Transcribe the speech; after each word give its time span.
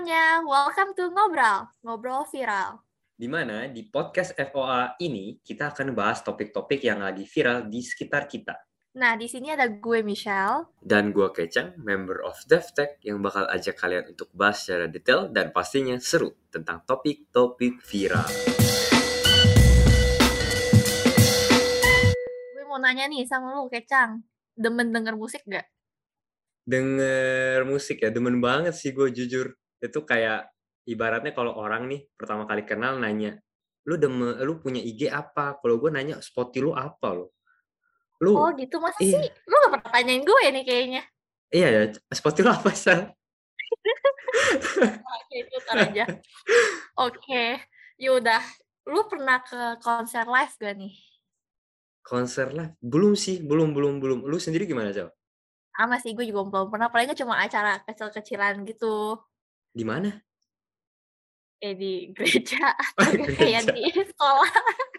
semuanya, 0.00 0.40
welcome 0.48 0.96
to 0.96 1.12
Ngobrol, 1.12 1.68
Ngobrol 1.84 2.24
Viral. 2.32 2.80
Di 3.20 3.28
mana 3.28 3.68
di 3.68 3.84
podcast 3.84 4.32
FOA 4.32 4.96
ini 4.96 5.36
kita 5.44 5.76
akan 5.76 5.92
bahas 5.92 6.24
topik-topik 6.24 6.80
yang 6.80 7.04
lagi 7.04 7.28
viral 7.28 7.68
di 7.68 7.84
sekitar 7.84 8.24
kita. 8.24 8.56
Nah, 8.96 9.12
di 9.20 9.28
sini 9.28 9.52
ada 9.52 9.68
gue 9.68 10.00
Michelle. 10.00 10.72
Dan 10.80 11.12
gue 11.12 11.28
Kecang, 11.36 11.76
member 11.84 12.24
of 12.24 12.32
DevTech 12.48 13.04
yang 13.04 13.20
bakal 13.20 13.44
ajak 13.52 13.76
kalian 13.76 14.08
untuk 14.08 14.32
bahas 14.32 14.64
secara 14.64 14.88
detail 14.88 15.28
dan 15.28 15.52
pastinya 15.52 16.00
seru 16.00 16.32
tentang 16.48 16.80
topik-topik 16.88 17.84
viral. 17.84 18.24
Gue 22.56 22.64
mau 22.64 22.80
nanya 22.80 23.04
nih 23.04 23.28
sama 23.28 23.52
lu 23.52 23.68
Kecang, 23.68 24.24
demen 24.56 24.96
denger 24.96 25.12
musik 25.12 25.44
gak? 25.44 25.68
Denger 26.64 27.68
musik 27.68 28.00
ya, 28.00 28.08
demen 28.08 28.40
banget 28.40 28.72
sih 28.72 28.96
gue 28.96 29.12
jujur. 29.12 29.60
Itu 29.80 30.04
kayak 30.04 30.52
ibaratnya 30.84 31.32
kalau 31.32 31.56
orang 31.56 31.88
nih 31.88 32.04
pertama 32.14 32.44
kali 32.44 32.68
kenal 32.68 33.00
nanya, 33.00 33.40
lu 33.88 33.96
deme, 33.96 34.36
lu 34.44 34.60
punya 34.60 34.80
IG 34.80 35.08
apa? 35.08 35.56
Kalau 35.60 35.80
gue 35.80 35.90
nanya 35.90 36.20
Spotify 36.20 36.64
lu 36.64 36.72
apa 36.76 37.08
lo? 37.16 37.32
Lu 38.20 38.36
Oh 38.36 38.52
gitu, 38.56 38.76
masa 38.78 39.00
iya. 39.00 39.16
sih? 39.16 39.28
Lu 39.48 39.54
gak 39.64 39.80
pernah 39.80 39.90
tanyain 39.90 40.22
gue 40.22 40.42
nih 40.52 40.64
kayaknya. 40.64 41.02
iya 41.50 41.68
ya, 41.72 41.82
Spotify 42.12 42.46
lu 42.46 42.52
apa 42.52 42.70
sih? 42.76 42.90
Oke, 45.16 45.36
itu 45.46 45.56
aja. 45.72 46.04
Oke, 47.00 47.44
yaudah. 47.96 48.42
Lu 48.88 49.06
pernah 49.06 49.40
ke 49.44 49.78
konser 49.80 50.26
live 50.26 50.54
gak 50.60 50.74
nih? 50.76 50.94
Konser 52.04 52.52
live? 52.52 52.74
Belum 52.82 53.16
sih, 53.16 53.40
belum 53.40 53.72
belum 53.72 54.02
belum. 54.02 54.18
Lu 54.26 54.36
sendiri 54.36 54.68
gimana, 54.68 54.92
Cel? 54.92 55.08
Sama 55.70 55.96
sih, 56.02 56.12
gue 56.12 56.28
juga 56.28 56.44
belum 56.44 56.68
pernah. 56.68 56.92
Paling 56.92 57.16
cuma 57.16 57.40
acara 57.40 57.80
kecil-kecilan 57.88 58.68
gitu. 58.68 59.16
Di 59.70 59.84
mana? 59.84 60.10
Kayak 61.56 61.76
di 61.76 61.92
gereja 62.12 62.66
Oh, 62.98 63.04
atau 63.04 63.12
di 63.16 63.34
kayak 63.36 63.62
di 63.68 63.82
sekolah. 63.92 64.50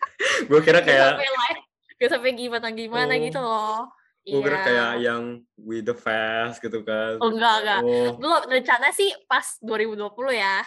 gue 0.50 0.60
kira 0.62 0.80
kayak 0.82 1.18
sampai 1.18 1.30
live. 1.30 1.62
Gak 1.98 2.10
sampai 2.10 2.32
gimana-gimana 2.34 3.14
Oh. 3.14 3.22
gitu 3.22 3.40
loh. 3.40 3.80
gue 4.22 4.38
kira 4.38 4.54
Iya. 4.54 4.64
kayak 4.64 4.92
yang 5.02 5.24
with 5.58 5.82
the 5.82 5.98
fast 5.98 6.62
gitu 6.62 6.86
kan. 6.86 7.18
Oh 7.18 7.34
enggak, 7.34 7.56
enggak. 7.60 7.80
Oh, 7.82 8.14
Dulu 8.16 8.38
rencana 8.48 8.90
sih 8.92 9.10
pas 9.26 9.58
2020 9.60 9.98
ya. 10.32 10.62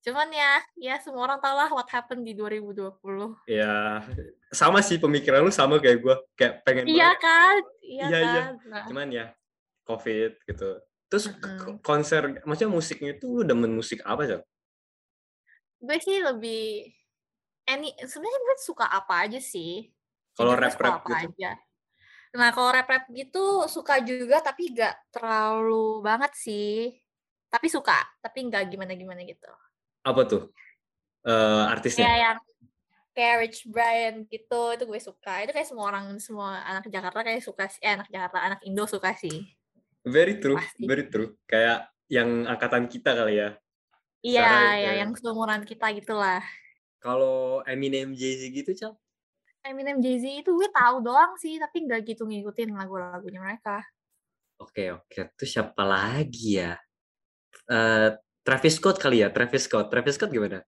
Cuman 0.00 0.32
ya, 0.32 0.52
ya 0.80 0.96
semua 0.96 1.28
orang 1.28 1.38
tahu 1.38 1.52
lah 1.54 1.68
what 1.68 1.84
happened 1.86 2.24
di 2.24 2.32
2020. 2.32 3.36
ya 3.44 4.00
sama 4.48 4.80
sih 4.80 4.96
pemikiran 4.96 5.44
lu 5.44 5.52
sama 5.52 5.76
kayak 5.76 6.00
gue, 6.00 6.14
kayak 6.34 6.64
pengen 6.64 6.88
Iya 6.88 7.12
banget. 7.12 7.20
kan? 7.20 7.56
Iya 7.84 8.04
Iya, 8.06 8.18
iya. 8.18 8.32
kan? 8.32 8.52
Nah, 8.64 8.84
Cuman 8.88 9.08
ya 9.12 9.26
COVID 9.84 10.30
gitu. 10.42 10.70
Terus 11.10 11.26
Mm-mm. 11.34 11.82
konser, 11.82 12.40
maksudnya 12.46 12.70
musiknya 12.70 13.10
itu 13.18 13.26
lu 13.26 13.42
demen 13.42 13.74
musik 13.74 13.98
apa, 14.06 14.24
Cel? 14.24 14.42
gue 15.80 15.96
sih 15.96 16.20
lebih 16.20 16.92
any 17.64 17.96
sebenarnya 18.04 18.40
gue 18.44 18.56
suka 18.60 18.86
apa 18.86 19.24
aja 19.26 19.40
sih. 19.40 19.88
Kalau 20.36 20.54
suka 20.54 20.62
rap-rap 20.68 20.94
apa 21.00 21.08
gitu? 21.08 21.32
aja. 21.34 21.50
Nah, 22.30 22.48
kalau 22.54 22.70
rap-rap 22.70 23.04
gitu 23.10 23.66
suka 23.66 23.98
juga 24.04 24.38
tapi 24.38 24.70
gak 24.76 25.10
terlalu 25.10 26.04
banget 26.04 26.32
sih. 26.36 26.94
Tapi 27.50 27.66
suka, 27.66 27.98
tapi 28.22 28.46
nggak 28.46 28.70
gimana-gimana 28.70 29.26
gitu. 29.26 29.50
Apa 30.06 30.22
tuh? 30.22 30.54
Eh 31.26 31.64
artisnya? 31.66 32.06
Kayak 32.06 32.20
yang 32.22 32.38
kayak 33.10 33.34
Rich 33.42 33.60
Brian 33.66 34.14
gitu, 34.30 34.62
itu 34.70 34.84
gue 34.86 35.00
suka. 35.02 35.42
Itu 35.42 35.50
kayak 35.50 35.66
semua 35.66 35.90
orang, 35.90 36.14
semua 36.22 36.62
anak 36.62 36.86
Jakarta 36.86 37.26
kayak 37.26 37.42
suka 37.42 37.66
sih. 37.66 37.82
Eh, 37.82 37.98
anak 37.98 38.06
Jakarta, 38.06 38.38
anak 38.38 38.60
Indo 38.62 38.86
suka 38.86 39.10
sih. 39.18 39.50
Very 40.06 40.40
true, 40.40 40.56
Pasti. 40.56 40.84
very 40.88 41.06
true. 41.12 41.36
Kayak 41.44 41.92
yang 42.08 42.48
angkatan 42.48 42.88
kita 42.88 43.12
kali 43.12 43.38
ya. 43.38 43.50
Iya, 44.20 44.44
Secara, 44.44 44.72
ya, 44.76 44.92
yang 45.04 45.10
seumuran 45.16 45.62
kita 45.64 45.86
gitulah. 45.96 46.44
Kalau 47.00 47.64
Eminem, 47.64 48.12
Jay-Z 48.12 48.52
gitu, 48.52 48.70
Cel? 48.76 48.92
Eminem 49.64 50.00
Jay-Z 50.00 50.44
itu 50.44 50.50
gue 50.56 50.68
tahu 50.72 51.04
doang 51.04 51.36
sih, 51.36 51.56
tapi 51.60 51.84
nggak 51.84 52.04
gitu 52.04 52.24
ngikutin 52.28 52.76
lagu-lagunya 52.76 53.40
mereka. 53.40 53.84
Oke, 54.60 54.92
oke. 54.92 55.36
Terus 55.36 55.50
siapa 55.52 55.84
lagi 55.84 56.60
ya? 56.60 56.76
Eh 57.68 58.12
Travis 58.40 58.80
Scott 58.80 58.96
kali 58.96 59.20
ya, 59.24 59.28
Travis 59.32 59.68
Scott. 59.68 59.92
Travis 59.92 60.16
Scott 60.16 60.32
gimana? 60.32 60.64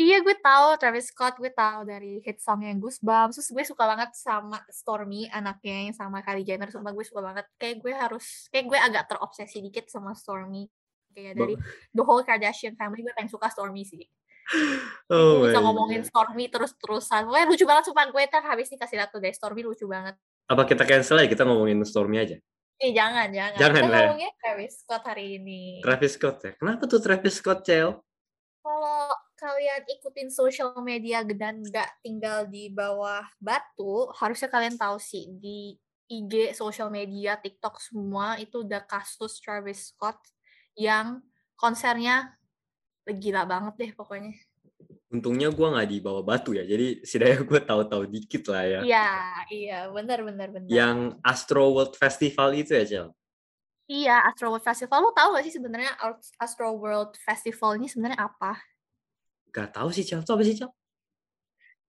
Iya, 0.00 0.24
gue 0.24 0.32
tahu 0.40 0.80
Travis 0.80 1.12
Scott, 1.12 1.36
gue 1.36 1.52
tahu 1.52 1.84
dari 1.84 2.24
hit 2.24 2.40
song 2.40 2.64
yang 2.64 2.80
Goosebumps. 2.80 3.36
Terus 3.36 3.52
gue 3.52 3.64
suka 3.68 3.84
banget 3.84 4.16
sama 4.16 4.64
Stormy, 4.72 5.28
anaknya 5.28 5.92
yang 5.92 5.96
sama 5.96 6.24
Kylie 6.24 6.48
Jenner. 6.48 6.72
Sumpah 6.72 6.96
gue 6.96 7.04
suka 7.04 7.20
banget. 7.20 7.44
Kayak 7.60 7.84
gue 7.84 7.92
harus, 7.92 8.48
kayak 8.48 8.64
gue 8.64 8.78
agak 8.80 9.12
terobsesi 9.12 9.60
dikit 9.60 9.92
sama 9.92 10.16
Stormy. 10.16 10.64
Kayak 11.12 11.36
dari 11.36 11.54
The 11.92 12.00
Whole 12.00 12.24
Kardashian 12.24 12.80
Family, 12.80 13.04
gue 13.04 13.12
pengen 13.12 13.28
suka 13.28 13.52
Stormy 13.52 13.84
sih. 13.84 14.04
Oh 15.12 15.44
gue 15.44 15.54
bisa 15.54 15.62
ngomongin 15.62 16.02
God. 16.02 16.08
Stormy 16.10 16.44
terus-terusan. 16.50 17.28
Pokoknya 17.28 17.46
lucu 17.46 17.64
banget, 17.68 17.84
sumpah 17.86 18.06
gue 18.10 18.22
ntar 18.26 18.42
habis 18.42 18.66
nih 18.72 18.78
kasih 18.82 18.96
lihat 18.98 19.10
tuh 19.12 19.20
deh. 19.22 19.30
Stormy 19.30 19.62
lucu 19.62 19.86
banget. 19.86 20.18
Apa 20.50 20.66
kita 20.66 20.82
cancel 20.82 21.22
aja, 21.22 21.28
kita 21.30 21.46
ngomongin 21.46 21.78
Stormy 21.86 22.18
aja? 22.18 22.34
Eh, 22.80 22.90
jangan, 22.96 23.28
jangan. 23.28 23.60
Jangan 23.60 23.76
Kita 23.76 23.86
lah 23.86 24.00
ya. 24.00 24.06
ngomongnya 24.08 24.30
Travis 24.40 24.72
Scott 24.80 25.02
hari 25.04 25.24
ini. 25.36 25.84
Travis 25.84 26.12
Scott 26.16 26.36
ya? 26.40 26.50
Kenapa 26.56 26.82
tuh 26.88 26.98
Travis 26.98 27.34
Scott, 27.36 27.60
Cel? 27.62 28.00
Kalau 28.64 28.98
kalian 29.40 29.82
ikutin 29.88 30.28
social 30.28 30.76
media 30.84 31.24
dan 31.24 31.64
nggak 31.64 32.04
tinggal 32.04 32.44
di 32.44 32.68
bawah 32.68 33.24
batu, 33.40 34.12
harusnya 34.20 34.52
kalian 34.52 34.76
tahu 34.76 35.00
sih 35.00 35.32
di 35.40 35.80
IG, 36.10 36.52
social 36.52 36.92
media, 36.92 37.40
TikTok 37.40 37.80
semua 37.80 38.36
itu 38.36 38.60
udah 38.60 38.84
kasus 38.84 39.40
Travis 39.40 39.96
Scott 39.96 40.20
yang 40.76 41.24
konsernya 41.56 42.36
gila 43.08 43.48
banget 43.48 43.74
deh 43.80 43.90
pokoknya. 43.96 44.36
Untungnya 45.10 45.50
gue 45.50 45.66
nggak 45.66 45.88
di 45.90 45.98
bawah 45.98 46.22
batu 46.22 46.54
ya, 46.54 46.62
jadi 46.62 47.02
setidaknya 47.02 47.40
gue 47.42 47.60
tahu-tahu 47.64 48.02
dikit 48.06 48.46
lah 48.52 48.62
ya. 48.62 48.80
Iya, 48.84 49.10
iya, 49.50 49.78
benar 49.90 50.22
benar 50.22 50.48
benar. 50.54 50.70
Yang 50.70 50.98
Astro 51.24 51.74
World 51.74 51.94
Festival 51.98 52.54
itu 52.54 52.76
ya, 52.76 52.84
Cel? 52.86 53.08
Iya, 53.90 54.22
Astro 54.22 54.54
World 54.54 54.62
Festival. 54.62 55.02
Lo 55.02 55.10
tahu 55.10 55.34
gak 55.34 55.44
sih 55.50 55.54
sebenarnya 55.54 55.98
Astro 56.38 56.78
World 56.78 57.18
Festival 57.18 57.74
ini 57.82 57.90
sebenarnya 57.90 58.22
apa? 58.22 58.54
Gak 59.50 59.74
tahu 59.74 59.90
sih, 59.90 60.06
Cel. 60.06 60.22
Itu 60.22 60.32
apa 60.34 60.44
sih, 60.46 60.56
Cel? 60.56 60.70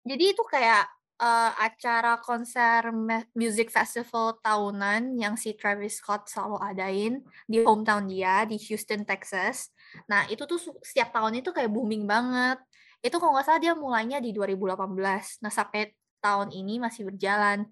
Jadi 0.07 0.25
itu 0.33 0.43
kayak 0.47 0.89
eh, 1.21 1.53
acara 1.59 2.17
konser 2.23 2.89
music 3.35 3.69
festival 3.69 4.39
tahunan 4.41 5.19
yang 5.19 5.35
si 5.35 5.53
Travis 5.59 5.99
Scott 6.01 6.31
selalu 6.31 6.57
adain 6.63 7.15
di 7.45 7.61
hometown 7.61 8.07
dia 8.07 8.47
di 8.47 8.57
Houston, 8.57 9.03
Texas. 9.05 9.75
Nah 10.07 10.25
itu 10.31 10.47
tuh 10.47 10.57
setiap 10.81 11.13
tahun 11.13 11.43
itu 11.43 11.51
kayak 11.53 11.69
booming 11.69 12.07
banget. 12.07 12.63
Itu 13.03 13.19
kalau 13.19 13.37
nggak 13.37 13.47
salah 13.47 13.61
dia 13.63 13.75
mulainya 13.75 14.19
di 14.23 14.31
2018. 14.33 15.43
Nah 15.45 15.53
sampai 15.53 15.93
tahun 16.23 16.51
ini 16.55 16.83
masih 16.83 17.11
berjalan. 17.11 17.67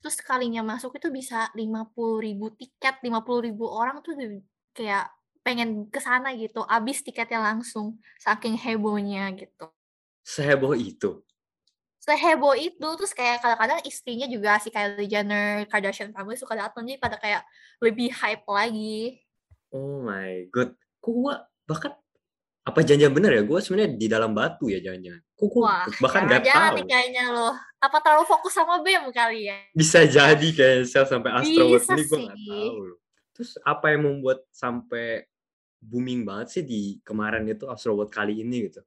Terus 0.00 0.16
sekalinya 0.16 0.64
masuk 0.64 0.96
itu 0.96 1.12
bisa 1.12 1.52
50 1.52 2.24
ribu 2.24 2.48
tiket, 2.56 3.04
50 3.04 3.44
ribu 3.44 3.68
orang 3.68 4.00
tuh 4.00 4.16
kayak 4.72 5.12
pengen 5.40 5.88
ke 5.88 5.98
sana 5.98 6.32
gitu. 6.34 6.62
Abis 6.64 7.00
tiketnya 7.00 7.40
langsung, 7.40 7.96
saking 8.18 8.54
hebohnya 8.54 9.32
gitu 9.34 9.66
Seheboh 10.20 10.76
itu. 10.76 11.24
seheboh 12.00 12.56
itu 12.56 12.80
terus 12.96 13.12
kayak 13.12 13.44
kadang-kadang 13.44 13.84
istrinya 13.84 14.24
juga 14.24 14.56
si 14.56 14.72
Kylie 14.72 15.04
Jenner 15.04 15.68
Kardashian 15.68 16.16
family 16.16 16.32
suka 16.34 16.56
datang 16.56 16.82
jadi 16.82 16.96
pada 16.96 17.20
kayak 17.20 17.44
lebih 17.78 18.08
hype 18.10 18.42
lagi 18.48 19.20
Oh 19.70 20.00
my 20.02 20.48
god. 20.50 20.72
Kok 20.98 21.12
gue 21.14 21.34
bahkan 21.64 21.92
apa 22.60 22.78
jangan 22.82 23.12
bener 23.12 23.30
ya? 23.36 23.42
Gue 23.44 23.60
sebenarnya 23.60 23.94
di 23.94 24.06
dalam 24.08 24.32
batu 24.32 24.66
ya 24.66 24.80
jangan-jangan. 24.80 25.22
Wah 25.54 25.84
bahkan 26.00 26.20
nggak 26.26 26.42
jangan 26.42 26.68
tahu. 26.72 26.76
nih 26.80 26.86
kayaknya 26.88 27.24
loh 27.30 27.54
apa 27.78 27.96
terlalu 28.00 28.24
fokus 28.26 28.52
sama 28.52 28.80
BEM 28.80 29.04
kali 29.08 29.48
ya 29.48 29.56
Bisa 29.72 30.04
jadi 30.04 30.48
kayak 30.50 30.84
Sel 30.84 31.04
sampai 31.04 31.30
Astro 31.32 31.64
ini 31.64 31.70
gue 31.70 31.80
nggak 31.80 32.08
sih. 32.10 32.26
tahu 32.48 32.76
loh. 32.82 32.98
Terus 33.30 33.50
apa 33.62 33.86
yang 33.92 34.02
membuat 34.04 34.42
sampai 34.50 35.29
booming 35.80 36.22
banget 36.28 36.48
sih 36.54 36.62
di 36.64 36.82
kemarin 37.04 37.48
itu 37.48 37.64
Astro 37.68 37.96
World 37.96 38.12
kali 38.12 38.40
ini 38.44 38.68
gitu? 38.68 38.80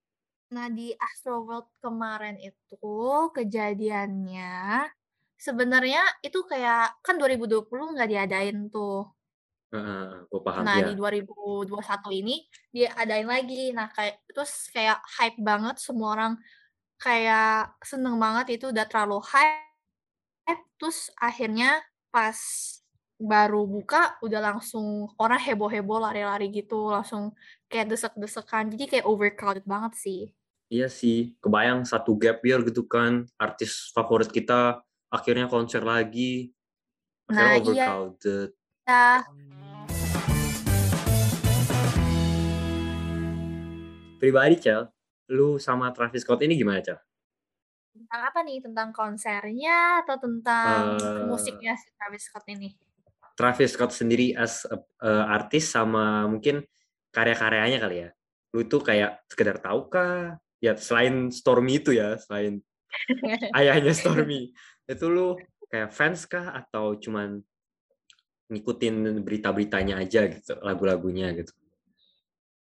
nah 0.54 0.70
di 0.70 0.94
Astro 0.94 1.42
World 1.48 1.70
kemarin 1.82 2.38
itu 2.38 2.94
kejadiannya 3.34 4.86
sebenarnya 5.36 6.02
itu 6.22 6.40
kayak 6.46 7.02
kan 7.06 7.16
2020 7.18 7.94
nggak 7.98 8.10
diadain 8.14 8.58
tuh 8.70 9.10
gue 10.30 10.42
paham 10.46 10.62
Nah, 10.62 10.78
ya. 10.78 10.86
di 10.86 10.94
2021 10.94 12.14
ini 12.14 12.46
diadain 12.70 13.26
lagi. 13.26 13.74
Nah, 13.74 13.90
kayak 13.90 14.22
terus 14.30 14.70
kayak 14.70 15.02
hype 15.18 15.42
banget 15.42 15.82
semua 15.82 16.14
orang 16.14 16.34
kayak 17.02 17.74
seneng 17.82 18.22
banget 18.22 18.62
itu 18.62 18.70
udah 18.70 18.86
terlalu 18.86 19.18
hype. 19.26 19.66
Terus 20.78 21.10
akhirnya 21.18 21.82
pas 22.14 22.38
baru 23.24 23.64
buka 23.64 24.20
udah 24.20 24.52
langsung 24.52 25.08
orang 25.16 25.40
heboh-heboh 25.40 26.04
lari-lari 26.04 26.52
gitu, 26.52 26.92
langsung 26.92 27.32
kayak 27.72 27.96
desek-desekan. 27.96 28.68
Jadi 28.76 28.84
kayak 28.92 29.08
overcrowded 29.08 29.64
banget 29.64 29.96
sih. 29.96 30.22
Iya 30.68 30.92
sih, 30.92 31.40
kebayang 31.40 31.88
satu 31.88 32.20
gap 32.20 32.44
year 32.44 32.60
gitu 32.68 32.84
kan, 32.84 33.24
artis 33.40 33.94
favorit 33.96 34.28
kita 34.28 34.84
akhirnya 35.08 35.48
konser 35.48 35.86
lagi, 35.86 36.52
akhirnya 37.32 37.48
Nah, 37.48 37.56
iya. 37.56 37.64
overcrowded. 37.64 38.50
Ya, 38.84 39.24
pribadi, 44.24 44.56
Cel, 44.56 44.88
lu 45.36 45.60
sama 45.60 45.92
Travis 45.92 46.24
Scott 46.24 46.40
ini 46.48 46.56
gimana, 46.56 46.80
Cel? 46.80 46.96
Tentang 47.92 48.22
apa 48.24 48.40
nih? 48.40 48.64
Tentang 48.64 48.90
konsernya 48.96 50.00
atau 50.00 50.16
tentang 50.16 50.96
Eee 50.96 51.28
musiknya 51.28 51.76
si 51.76 51.92
Travis 52.00 52.24
Scott 52.32 52.48
ini? 52.48 52.72
Travis 53.34 53.74
Scott 53.74 53.92
sendiri 53.94 54.38
as 54.38 54.66
a 54.70 54.78
eee, 54.78 55.24
artis 55.30 55.74
sama 55.74 56.30
mungkin 56.30 56.62
karya-karyanya 57.14 57.80
kali 57.82 57.96
ya? 58.08 58.10
Lu 58.54 58.66
tuh 58.70 58.82
kayak 58.86 59.26
sekedar 59.30 59.58
tahu 59.62 59.90
kah? 59.90 60.38
Ya 60.64 60.78
selain 60.78 61.34
Stormy 61.34 61.82
itu 61.82 61.92
ya, 61.98 62.16
selain 62.22 62.62
ayahnya 63.58 63.92
Stormy, 63.92 64.54
itu 64.86 65.06
lu 65.10 65.36
kayak 65.68 65.90
fans 65.92 66.30
kah 66.30 66.54
atau 66.54 66.96
cuman 66.96 67.42
ngikutin 68.54 69.26
berita-beritanya 69.26 69.98
aja 70.04 70.30
gitu, 70.30 70.54
lagu-lagunya 70.62 71.34
gitu? 71.34 71.52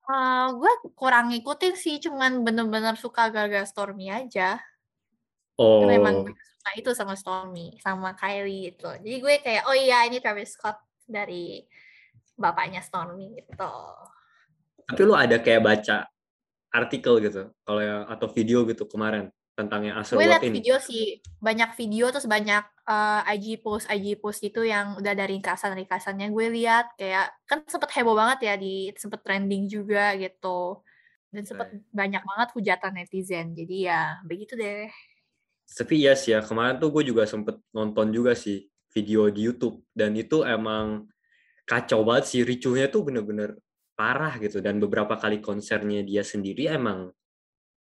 Eee, 0.08 0.46
gue 0.56 0.74
kurang 0.96 1.30
ngikutin 1.36 1.76
sih, 1.76 2.00
cuman 2.00 2.42
bener-bener 2.48 2.96
suka 2.96 3.28
gara-gara 3.28 3.68
Stormy 3.68 4.08
aja. 4.08 4.58
Memang 5.78 6.26
gue 6.26 6.32
Oh. 6.32 6.38
suka 6.58 6.72
itu 6.80 6.90
sama 6.98 7.14
Stormy, 7.14 7.78
sama 7.86 8.10
Kylie 8.18 8.74
gitu. 8.74 8.90
Jadi 8.98 9.16
gue 9.22 9.34
kayak, 9.46 9.64
"Oh 9.70 9.78
iya 9.78 9.96
ini 10.10 10.18
Travis 10.18 10.58
Scott 10.58 10.78
dari 11.06 11.62
bapaknya 12.38 12.82
Stormy," 12.82 13.38
gitu. 13.38 13.64
Tapi 14.88 15.02
lu 15.04 15.12
ada 15.20 15.36
kayak 15.44 15.62
baca 15.68 15.96
artikel 16.74 17.20
gitu, 17.26 17.52
kalau 17.68 17.82
atau 18.08 18.28
video 18.32 18.64
gitu 18.70 18.86
kemarin 18.90 19.32
tentang 19.58 19.82
yang 19.88 19.98
Gue 20.12 20.24
Astroworld 20.24 20.24
liat 20.24 20.48
ini? 20.48 20.56
video 20.56 20.80
sih, 20.80 21.20
banyak 21.44 21.76
video 21.76 22.08
terus 22.16 22.28
banyak, 22.32 22.64
eee, 22.88 23.20
IG 23.36 23.46
post 23.60 23.86
IG 23.92 24.16
post 24.24 24.40
gitu 24.40 24.64
yang 24.64 24.96
udah 24.96 25.12
ada 25.12 25.28
ringkasan-ringkasannya 25.28 26.32
gue 26.32 26.46
lihat, 26.56 26.96
kayak 26.96 27.36
kan 27.44 27.60
sempet 27.68 27.92
heboh 27.92 28.16
banget 28.16 28.40
ya 28.48 28.54
di 28.56 28.88
sempet 28.96 29.20
trending 29.28 29.68
juga 29.68 30.16
gitu, 30.16 30.80
dan 31.36 31.44
sempet 31.44 31.68
Oke. 31.72 31.88
banyak 31.92 32.24
banget 32.24 32.50
hujatan 32.56 32.92
netizen. 33.00 33.48
Jadi 33.60 33.76
ya 33.90 34.20
begitu 34.28 34.54
deh. 34.56 34.88
Tapi 35.68 36.00
iya 36.00 36.16
sih 36.16 36.32
ya, 36.32 36.40
kemarin 36.40 36.80
tuh 36.80 36.96
gue 36.96 37.04
juga 37.12 37.28
sempet 37.28 37.60
nonton 37.76 38.16
juga 38.16 38.32
sih 38.40 38.64
video 38.96 39.28
di 39.28 39.52
YouTube 39.52 39.84
dan 39.92 40.16
itu 40.16 40.48
emang 40.48 41.12
kacau 41.68 42.08
banget 42.08 42.24
sih, 42.32 42.42
ricuhnya 42.48 42.88
tuh 42.88 43.04
bener-bener 43.04 43.60
parah 43.92 44.40
gitu 44.40 44.64
dan 44.64 44.80
beberapa 44.80 45.20
kali 45.20 45.44
konsernya 45.44 46.08
dia 46.08 46.24
sendiri 46.24 46.72
emang 46.72 47.12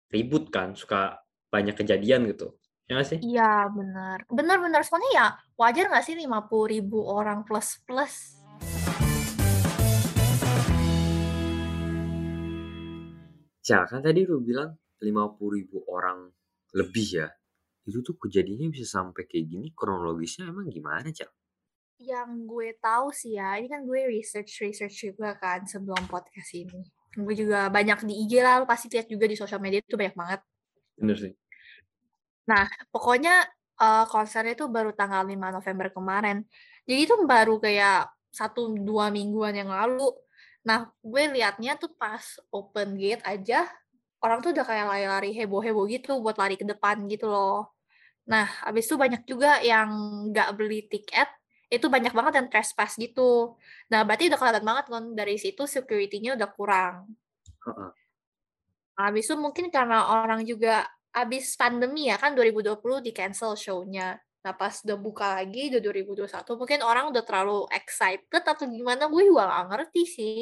ribut 0.07 0.47
kan, 0.47 0.79
suka 0.79 1.19
banyak 1.51 1.75
kejadian 1.75 2.23
gitu. 2.31 2.55
Ya 2.87 2.95
nggak 2.95 3.07
sih? 3.11 3.19
Iya 3.19 3.67
bener. 3.67 4.17
Bener 4.31 4.57
bener, 4.63 4.81
soalnya 4.87 5.11
ya 5.11 5.27
wajar 5.59 5.91
nggak 5.91 6.05
sih 6.07 6.15
50.000 6.15 6.87
orang 7.03 7.43
plus-plus? 7.43 8.39
Cel, 13.59 13.83
kan 13.91 13.99
tadi 13.99 14.23
lu 14.23 14.39
bilang 14.39 14.71
50.000 15.03 15.83
orang 15.91 16.31
lebih 16.79 17.07
ya. 17.19 17.27
Itu 17.89 17.99
tuh 18.07 18.15
kejadiannya 18.23 18.69
bisa 18.75 18.87
sampai 18.99 19.23
kayak 19.29 19.45
gini 19.51 19.67
kronologisnya 19.75 20.43
emang 20.51 20.67
gimana, 20.71 21.09
Cel? 21.17 21.31
Yang 22.01 22.29
gue 22.51 22.67
tahu 22.85 23.07
sih 23.19 23.31
ya, 23.39 23.49
ini 23.59 23.67
kan 23.73 23.81
gue 23.89 23.99
research-research 24.17 24.95
juga 25.13 25.29
kan 25.43 25.59
sebelum 25.71 26.03
podcast 26.13 26.49
ini. 26.61 26.81
Gue 27.17 27.35
juga 27.41 27.59
banyak 27.69 27.99
di 28.09 28.13
IG 28.25 28.33
lah, 28.45 28.55
lu 28.61 28.65
pasti 28.71 28.85
lihat 28.93 29.07
juga 29.13 29.25
di 29.31 29.35
sosial 29.37 29.61
media 29.63 29.79
itu 29.81 29.95
banyak 30.01 30.15
banget. 30.21 30.41
Bener 30.97 31.17
sih. 31.17 31.35
Nah, 32.49 32.67
pokoknya 32.91 33.47
eee, 33.79 34.03
konsernya 34.11 34.53
itu 34.57 34.65
baru 34.67 34.91
tanggal 34.95 35.23
5 35.27 35.47
November 35.55 35.87
kemarin. 35.95 36.43
Jadi 36.87 36.99
itu 37.07 37.15
baru 37.23 37.55
kayak 37.63 38.11
1, 38.33 38.75
2 38.87 39.07
mingguan 39.13 39.55
yang 39.55 39.71
lalu. 39.71 40.11
Nah, 40.67 40.91
gue 41.03 41.23
liatnya 41.35 41.75
tuh 41.79 41.91
pas 41.95 42.23
open 42.51 42.95
gate 42.99 43.23
aja, 43.27 43.67
orang 44.23 44.39
tuh 44.43 44.51
udah 44.55 44.65
kayak 44.67 44.85
lari-lari 44.91 45.29
heboh-heboh 45.35 45.85
gitu 45.91 46.19
buat 46.23 46.35
lari 46.39 46.55
ke 46.59 46.65
depan 46.67 47.07
gitu 47.11 47.27
loh. 47.31 47.72
Nah, 48.23 48.47
habis 48.63 48.87
itu 48.87 48.95
banyak 48.95 49.27
juga 49.27 49.59
yang 49.59 49.89
nggak 50.31 50.49
beli 50.55 50.87
tiket, 50.87 51.27
itu 51.67 51.89
banyak 51.89 52.13
banget 52.13 52.33
yang 52.39 52.47
trespass 52.47 52.95
gitu. 52.95 53.57
Nah, 53.89 54.05
berarti 54.05 54.29
udah 54.29 54.39
kelihatan 54.39 54.65
banget 54.65 54.85
kan 54.87 55.05
dari 55.17 55.35
situ 55.41 55.65
security-nya 55.65 56.37
udah 56.37 56.49
kurang. 56.53 56.95
Heeh. 57.65 57.91
Habis 58.93 59.25
itu 59.25 59.35
mungkin 59.35 59.73
karena 59.73 60.05
orang 60.21 60.45
juga 60.45 60.85
habis 61.09 61.57
pandemi 61.57 62.13
ya 62.13 62.17
kan 62.21 62.37
2020 62.37 63.01
di-cancel 63.01 63.57
show-nya. 63.57 64.21
Nah, 64.43 64.53
pas 64.53 64.75
udah 64.85 64.97
buka 64.99 65.39
lagi 65.39 65.71
di 65.71 65.79
2021 65.79 66.29
mungkin 66.59 66.79
orang 66.83 67.09
udah 67.09 67.23
terlalu 67.23 67.65
excited 67.71 68.43
atau 68.43 68.67
gimana 68.67 69.07
gue 69.07 69.23
juga 69.23 69.49
nggak 69.49 69.65
ngerti 69.71 70.03
sih. 70.05 70.41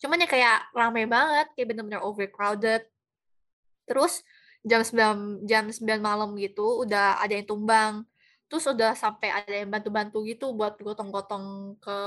Cuman 0.00 0.24
ya 0.24 0.28
kayak 0.30 0.58
rame 0.72 1.04
banget, 1.04 1.46
kayak 1.54 1.66
bener-bener 1.74 2.00
overcrowded. 2.00 2.86
Terus 3.84 4.24
jam 4.62 4.80
9 4.86 5.42
jam 5.46 5.64
9 5.66 5.98
malam 6.02 6.34
gitu 6.38 6.86
udah 6.86 7.18
ada 7.22 7.34
yang 7.34 7.46
tumbang. 7.46 8.06
Terus 8.46 8.68
udah 8.68 8.92
sampai 8.92 9.32
ada 9.32 9.54
yang 9.64 9.72
bantu-bantu 9.72 10.22
gitu 10.28 10.52
buat 10.52 10.76
gotong-gotong 10.76 11.76
ke 11.80 11.98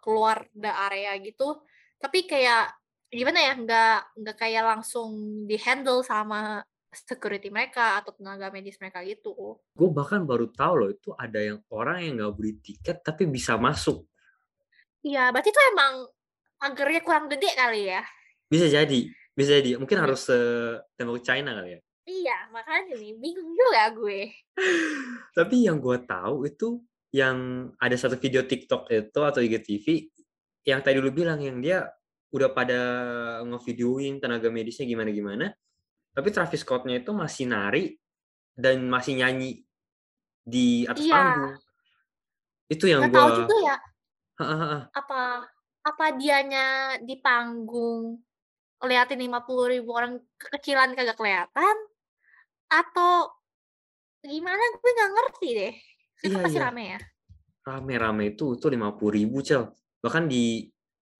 keluar 0.00 0.48
da 0.56 0.88
area 0.88 1.12
gitu. 1.20 1.60
Tapi 2.00 2.24
kayak 2.24 2.72
gimana 3.12 3.38
ya, 3.38 3.52
nggak 3.58 3.96
nggak 4.16 4.36
kayak 4.40 4.64
langsung 4.64 5.10
di-handle 5.44 6.00
sama 6.00 6.64
security 6.90 7.52
mereka 7.52 8.00
atau 8.02 8.16
tenaga 8.16 8.50
medis 8.50 8.80
mereka 8.80 9.04
gitu. 9.06 9.60
Gue 9.76 9.88
bahkan 9.92 10.24
baru 10.26 10.50
tahu 10.50 10.74
loh 10.74 10.90
itu 10.90 11.14
ada 11.14 11.38
yang 11.38 11.60
orang 11.70 12.02
yang 12.02 12.12
nggak 12.18 12.34
beli 12.34 12.52
tiket 12.64 13.04
tapi 13.04 13.28
bisa 13.28 13.54
masuk. 13.60 14.08
Iya, 15.04 15.30
berarti 15.32 15.48
itu 15.52 15.60
emang 15.72 15.94
pagernya 16.60 17.00
kurang 17.04 17.26
gede 17.28 17.50
kali 17.56 17.88
ya? 17.88 18.02
Bisa 18.50 18.66
jadi, 18.68 19.00
bisa 19.36 19.50
jadi. 19.60 19.78
Mungkin 19.80 19.96
Iya. 19.96 20.04
harus 20.04 20.20
setembok 20.26 21.20
China 21.24 21.60
kali 21.60 21.76
ya. 21.76 21.80
Iya, 22.08 22.48
makanya 22.50 22.96
nih 22.96 23.12
bingung 23.20 23.52
juga 23.54 23.82
gue. 23.92 24.20
Tapi 25.38 25.56
yang 25.68 25.78
gue 25.78 25.98
tahu 26.04 26.48
itu 26.48 26.80
yang 27.10 27.70
ada 27.76 27.96
satu 27.98 28.16
video 28.16 28.46
TikTok 28.46 28.86
itu 28.90 29.20
atau 29.20 29.40
IGTV 29.42 29.86
yang 30.66 30.80
tadi 30.84 30.98
lu 31.02 31.10
bilang 31.10 31.42
yang 31.42 31.58
dia 31.58 31.90
udah 32.30 32.54
pada 32.54 32.80
ngevideoin 33.42 34.22
tenaga 34.22 34.48
medisnya 34.48 34.86
gimana-gimana. 34.86 35.50
Tapi 36.14 36.28
Travis 36.30 36.62
Scott-nya 36.62 37.02
itu 37.02 37.10
masih 37.14 37.50
nari 37.50 37.94
dan 38.54 38.86
masih 38.86 39.18
nyanyi 39.18 39.62
di 40.42 40.86
atas 40.86 41.02
Iya. 41.06 41.14
panggung. 41.14 41.54
Itu 42.70 42.84
yang 42.86 43.02
Nggak 43.06 43.14
tahu 43.18 43.30
juga 43.44 43.56
ya, 43.66 43.76
apa 44.94 45.22
apa 45.80 46.04
dianya 46.16 46.96
di 47.02 47.18
panggung 47.18 48.20
ngeliatin 48.80 49.20
50.000 49.20 49.90
orang 49.92 50.16
kekecilan 50.40 50.96
kagak 50.96 51.18
kelihatan, 51.20 51.76
atau 52.70 53.28
gimana 54.22 54.62
gue 54.78 54.90
nggak 54.94 55.12
ngerti 55.12 55.48
deh. 55.58 55.74
Itu 56.20 56.36
Iya 56.38 56.42
pasti 56.44 56.58
iya. 56.60 56.64
rame 56.70 56.84
ya? 56.96 57.00
Rame-rame 57.60 58.24
itu, 58.32 58.56
itu 58.56 58.66
50.000 58.70 59.40
Cel. 59.44 59.62
Bahkan 60.00 60.24
di 60.30 60.68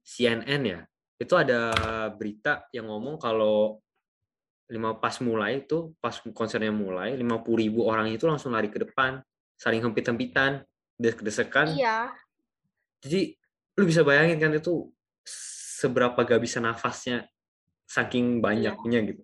CNN 0.00 0.62
ya, 0.64 0.80
itu 1.20 1.34
ada 1.36 1.60
berita 2.16 2.64
yang 2.72 2.88
ngomong 2.88 3.20
kalau 3.20 3.80
lima 4.70 4.96
pas 4.96 5.18
mulai 5.20 5.66
itu, 5.66 5.92
pas 5.98 6.14
konsernya 6.32 6.70
mulai, 6.70 7.18
50.000 7.18 7.82
orang 7.82 8.08
itu 8.14 8.24
langsung 8.24 8.54
lari 8.54 8.70
ke 8.70 8.80
depan, 8.86 9.18
saling 9.58 9.82
hempit-hempitan, 9.82 10.62
desek-desekan. 10.96 11.74
Iya. 11.74 12.14
Jadi 13.02 13.34
lu 13.80 13.84
bisa 13.88 14.04
bayangin 14.06 14.38
kan 14.38 14.52
itu 14.54 14.92
seberapa 15.80 16.16
gak 16.16 16.40
bisa 16.40 16.60
nafasnya 16.60 17.24
saking 17.88 18.38
Iya. 18.38 18.42
banyaknya 18.44 18.98
gitu. 19.10 19.22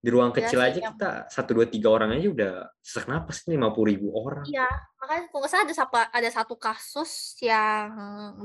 Di 0.00 0.08
ruang 0.08 0.32
Iya 0.32 0.48
kecil 0.48 0.60
aja 0.64 0.80
kita 0.80 1.28
1, 1.28 1.50
2, 1.52 1.66
3 1.68 1.88
orang 1.92 2.16
aja 2.16 2.28
udah 2.32 2.52
sesak 2.80 3.04
napas 3.04 3.44
nih 3.44 3.60
50.000 3.60 4.08
orang. 4.16 4.48
Iya, 4.48 4.64
makanya 4.96 5.22
kalau 5.28 5.40
nggak 5.44 5.52
salah 5.52 5.64
ada 5.68 5.76
sapa 5.76 6.00
ada 6.16 6.30
satu 6.32 6.54
kasus 6.56 7.36
yang 7.44 7.92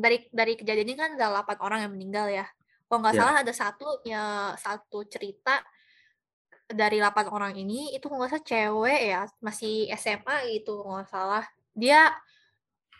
dari 0.03 0.27
dari 0.27 0.53
kejadian 0.59 0.87
ini 0.91 0.95
kan 0.99 1.09
ada 1.15 1.31
8 1.31 1.57
orang 1.63 1.79
yang 1.87 1.93
meninggal 1.95 2.27
ya. 2.27 2.43
Kalau 2.91 2.99
nggak 2.99 3.15
Iya. 3.15 3.21
salah 3.23 3.35
ada 3.39 3.53
satu 3.55 3.85
ya 4.03 4.51
satu 4.59 5.07
cerita 5.07 5.63
dari 6.67 6.97
8 6.99 7.27
orang 7.31 7.53
ini 7.55 7.95
itu 7.95 8.03
kalau 8.11 8.19
nggak 8.25 8.31
salah 8.35 8.47
cewek 8.51 8.99
ya, 9.13 9.21
masih 9.39 9.87
SMA 9.95 10.35
gitu 10.59 10.83
nggak 10.83 11.07
salah. 11.07 11.43
Dia, 11.71 12.11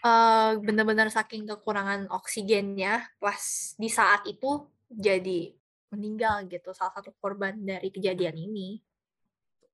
eee, 0.05 0.62
bener-bener 0.63 1.09
saking 1.12 1.43
kekurangan 1.50 2.07
oksigennya 2.13 3.09
pas 3.19 3.75
di 3.79 3.89
saat 3.91 4.24
itu 4.29 4.69
jadi 4.91 5.55
meninggal 5.95 6.43
gitu, 6.45 6.69
salah 6.75 6.93
satu 6.93 7.15
korban 7.17 7.55
dari 7.57 7.89
kejadian 7.89 8.35
ini. 8.35 8.79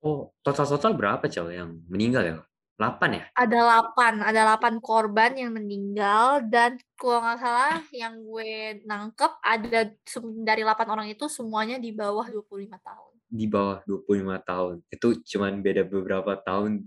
Oh, 0.02 0.34
total-total 0.42 0.98
berapa 0.98 1.26
Cel 1.30 1.54
yang 1.54 1.78
meninggal 1.86 2.24
ya? 2.26 2.38
8 2.82 3.14
ya? 3.14 3.24
Ada 3.38 3.60
8 3.94 4.26
ada 4.26 4.42
8 4.58 4.82
korban 4.82 5.38
yang 5.38 5.54
meninggal 5.54 6.42
dan 6.50 6.82
kalau 6.98 7.22
nggak 7.22 7.38
salah 7.38 7.78
yang 7.94 8.18
gue 8.26 8.82
nangkep 8.82 9.32
ada 9.46 9.94
dari 10.42 10.62
8 10.66 10.90
orang 10.90 11.06
itu 11.14 11.30
semuanya 11.30 11.78
di 11.78 11.94
bawah 11.94 12.26
25 12.26 12.74
tahun. 12.82 13.14
Di 13.30 13.46
bawah 13.46 13.86
25 13.86 14.42
tahun. 14.50 14.76
Itu 14.90 15.08
cuman 15.22 15.62
beda 15.62 15.86
beberapa 15.86 16.34
tahun 16.42 16.82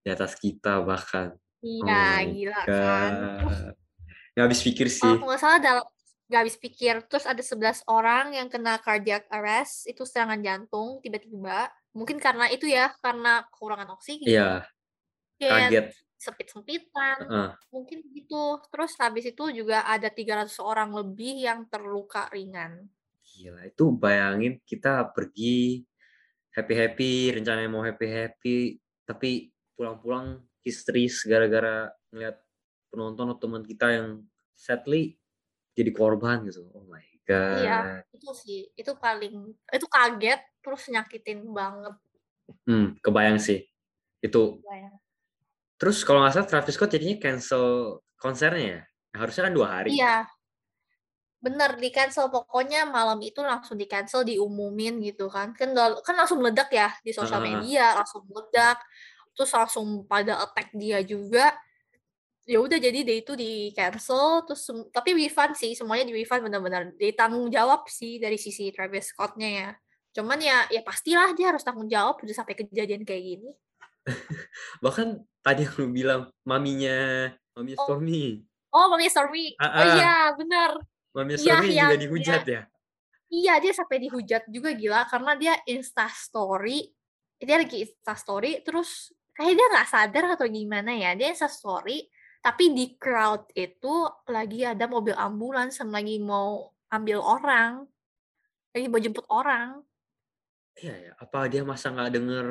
di 0.00 0.08
atas 0.08 0.40
kita 0.40 0.80
bahkan. 0.80 1.36
Oh 1.36 1.68
Iya, 1.68 1.84
my 1.84 2.24
gila 2.32 2.60
kan. 2.64 3.12
God. 3.12 3.76
Nggak 4.32 4.44
habis 4.48 4.60
pikir 4.64 4.88
Kalau 4.88 4.96
sih. 4.96 5.12
aku 5.20 5.24
nggak 5.28 5.40
salah 5.44 5.56
ada 5.60 5.72
nggak 6.30 6.40
habis 6.46 6.56
pikir. 6.62 7.02
Terus 7.10 7.26
ada 7.26 7.42
11 7.42 7.82
orang 7.90 8.38
yang 8.38 8.46
kena 8.46 8.78
cardiac 8.78 9.26
arrest, 9.34 9.90
itu 9.90 10.06
serangan 10.06 10.38
jantung 10.38 11.02
tiba-tiba. 11.02 11.66
Mungkin 11.90 12.22
karena 12.22 12.46
itu 12.46 12.70
ya, 12.70 12.94
karena 13.02 13.42
kekurangan 13.50 13.90
oksigen. 13.98 14.30
Iya. 14.30 14.62
Kaget. 15.42 15.90
Sempit-sempitan, 16.20 17.16
Heeh. 17.26 17.50
mungkin 17.74 17.98
gitu. 18.14 18.62
Terus 18.70 18.94
habis 19.02 19.26
itu 19.26 19.50
juga 19.50 19.82
ada 19.82 20.06
300 20.06 20.54
orang 20.62 20.94
lebih 20.94 21.42
yang 21.42 21.66
terluka 21.66 22.30
ringan. 22.30 22.86
Gila, 23.26 23.66
itu 23.66 23.90
bayangin 23.90 24.62
kita 24.62 25.10
pergi 25.10 25.82
happy-happy, 26.54 27.34
rencananya 27.40 27.70
mau 27.72 27.82
happy-happy, 27.82 28.78
tapi 29.02 29.50
pulang-pulang 29.74 30.44
histeris 30.60 31.24
gara-gara 31.24 31.88
ngeliat 32.12 32.36
penonton 32.92 33.32
atau 33.32 33.40
teman 33.40 33.64
kita 33.64 33.86
yang 33.88 34.08
sadly 34.52 35.19
jadi 35.80 35.92
korban 35.96 36.44
gitu. 36.44 36.68
Oh 36.76 36.84
my 36.86 37.10
Iya, 37.30 38.02
god. 38.02 38.16
itu 38.18 38.30
sih. 38.34 38.60
Itu 38.74 38.98
paling 38.98 39.54
itu 39.54 39.86
kaget, 39.86 40.40
terus 40.58 40.82
nyakitin 40.90 41.46
banget. 41.54 41.94
Hmm, 42.66 42.98
kebayang 42.98 43.38
sih. 43.38 43.62
Itu. 44.18 44.58
Kebayang. 44.58 44.98
Terus 45.80 46.02
kalau 46.04 46.20
nggak 46.20 46.34
salah 46.34 46.48
Travis 46.50 46.74
Scott 46.76 46.92
jadinya 46.92 47.16
cancel 47.22 47.96
konsernya 48.18 48.66
ya? 48.66 48.82
Harusnya 49.16 49.42
kan 49.48 49.54
dua 49.54 49.68
hari. 49.80 49.96
Iya. 49.96 50.26
Bener, 51.40 51.80
di-cancel. 51.80 52.28
Pokoknya 52.28 52.84
malam 52.84 53.16
itu 53.24 53.40
langsung 53.40 53.80
di-cancel, 53.80 54.28
diumumin 54.28 55.00
gitu 55.00 55.32
kan. 55.32 55.56
Kan 55.56 55.72
kan 55.72 56.14
langsung 56.18 56.44
meledak 56.44 56.68
ya 56.68 56.92
di 57.00 57.16
sosial 57.16 57.40
media, 57.40 57.96
langsung 57.96 58.28
meledak. 58.28 58.76
Terus 59.32 59.50
langsung 59.56 60.04
pada 60.04 60.44
attack 60.44 60.74
dia 60.76 61.00
juga. 61.00 61.56
Ya 62.48 62.58
udah 62.58 62.80
jadi 62.80 63.04
dia 63.04 63.16
itu 63.20 63.36
di-cancel, 63.36 64.48
terus 64.48 64.64
sem 64.64 64.78
tapi 64.90 65.12
refund 65.12 65.52
sih, 65.54 65.76
semuanya 65.76 66.08
di-refund 66.08 66.40
bener-bener 66.48 66.82
ditanggung 66.96 67.52
jawab 67.52 67.84
sih 67.86 68.16
dari 68.16 68.40
sisi 68.40 68.72
Travis 68.72 69.12
Scott-nya 69.12 69.48
ya. 69.48 69.70
Cuman 70.16 70.40
ya 70.40 70.66
ya 70.72 70.80
pastilah 70.82 71.36
dia 71.36 71.52
harus 71.52 71.62
tanggung 71.62 71.86
jawab 71.86 72.18
udah 72.18 72.34
sampai 72.34 72.56
kejadian 72.56 73.04
kayak 73.04 73.22
gini. 73.22 73.50
Bahkan 74.84 75.20
tadi 75.44 75.68
yang 75.68 75.74
lu 75.78 75.86
bilang 75.92 76.20
maminya 76.42 77.30
maminya 77.54 77.76
Oh. 77.78 77.86
Stormy. 77.86 78.40
Oh, 78.72 78.86
maminya 78.88 79.12
Stormy. 79.12 79.54
Oh 79.60 79.66
Heeh. 79.66 79.94
iya, 80.00 80.14
bener. 80.34 80.70
Maminya 81.12 81.38
Iya, 81.38 81.44
Stormy 81.44 81.68
yang 81.76 81.90
juga 81.90 81.94
dia 81.94 82.02
dihujat 82.08 82.42
ya? 82.48 82.62
Iya, 83.30 83.54
dia 83.62 83.72
sampai 83.76 83.96
dihujat 84.02 84.42
juga 84.50 84.70
gila, 84.74 85.06
karena 85.06 85.32
dia 85.38 85.54
Insta 85.70 86.10
story, 86.10 86.90
dia 87.38 87.62
lagi 87.62 87.86
Insta 87.86 88.18
story, 88.18 88.58
terus 88.66 89.14
kayak 89.38 89.54
dia 89.54 89.66
nggak 89.70 89.86
sadar 89.86 90.24
atau 90.34 90.46
gimana 90.50 90.90
ya, 90.98 91.14
dia 91.14 91.30
Insta 91.30 91.46
story, 91.46 92.10
tapi 92.40 92.72
di 92.72 92.96
crowd 92.96 93.52
itu 93.52 94.08
lagi 94.28 94.64
ada 94.64 94.88
mobil 94.88 95.12
ambulans 95.12 95.76
yang 95.76 95.92
lagi 95.92 96.16
mau 96.16 96.72
ambil 96.88 97.20
orang, 97.20 97.84
lagi 98.72 98.86
mau 98.88 99.00
jemput 99.00 99.26
orang. 99.28 99.84
Iya 100.80 100.94
ya, 100.96 101.12
apa 101.20 101.46
dia 101.52 101.62
masa 101.62 101.92
nggak 101.92 102.12
denger 102.16 102.46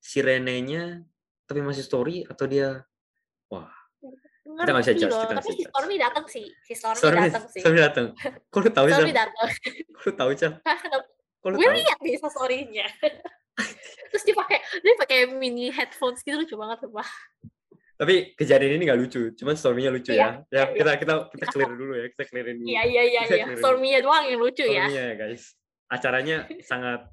sirenenya, 0.00 1.04
tapi 1.44 1.60
masih 1.60 1.84
story 1.84 2.24
atau 2.24 2.48
dia 2.48 2.88
wah, 3.52 3.68
kita 4.44 4.70
nggak 4.70 4.84
bisa 4.84 4.92
Ngerti 4.92 5.02
judge 5.04 5.12
loh, 5.12 5.22
kita 5.24 5.34
tapi 5.40 5.52
si. 5.52 5.64
Stormy 5.68 5.96
datang 6.00 6.24
sih, 6.28 6.46
si 6.64 6.72
Stormy 6.76 7.00
Stormy 7.00 7.20
datang 7.28 7.44
sih. 7.48 7.60
Stormy 7.60 7.80
datang? 7.80 8.06
Kok 8.48 8.60
lu 8.60 8.70
tahu, 8.72 8.86
Stormy 8.88 9.12
datang. 9.12 9.48
Kok 9.92 10.04
lu 10.04 10.12
tahu, 10.16 10.30
Gue 11.44 11.60
tahu? 11.60 11.76
liat 11.76 11.98
di 12.00 12.16
story-nya. 12.16 12.88
Terus 14.10 14.22
dia 14.24 14.36
pakai 14.36 14.58
dia 14.80 14.94
pakai 14.96 15.18
mini 15.28 15.68
headphones 15.68 16.24
gitu 16.24 16.40
lucu 16.40 16.56
banget 16.56 16.88
sumpah. 16.88 17.10
Tapi 17.94 18.34
kejadian 18.34 18.74
ini 18.74 18.90
nggak 18.90 19.00
lucu, 19.06 19.22
cuman 19.38 19.54
Stormy-nya 19.54 19.94
lucu 19.94 20.10
Iya, 20.10 20.18
ya. 20.18 20.30
Ya, 20.50 20.62
iya, 20.66 20.74
kita 20.74 20.90
iya. 20.90 20.98
kita 20.98 21.14
kita 21.30 21.46
clear 21.46 21.70
dulu 21.78 21.92
ya, 21.94 22.06
kita 22.10 22.24
clearin 22.26 22.56
dulu. 22.58 22.66
Iya 22.66 22.82
iya 22.90 23.02
iya 23.06 23.20
iya. 23.30 23.44
Stormy-nya 23.54 24.00
doang 24.02 24.24
yang 24.26 24.40
lucu 24.42 24.64
ya. 24.66 24.90
Stormy-nya 24.90 25.04
ya, 25.06 25.14
guys. 25.14 25.42
Acaranya 25.86 26.36
sangat 26.70 27.06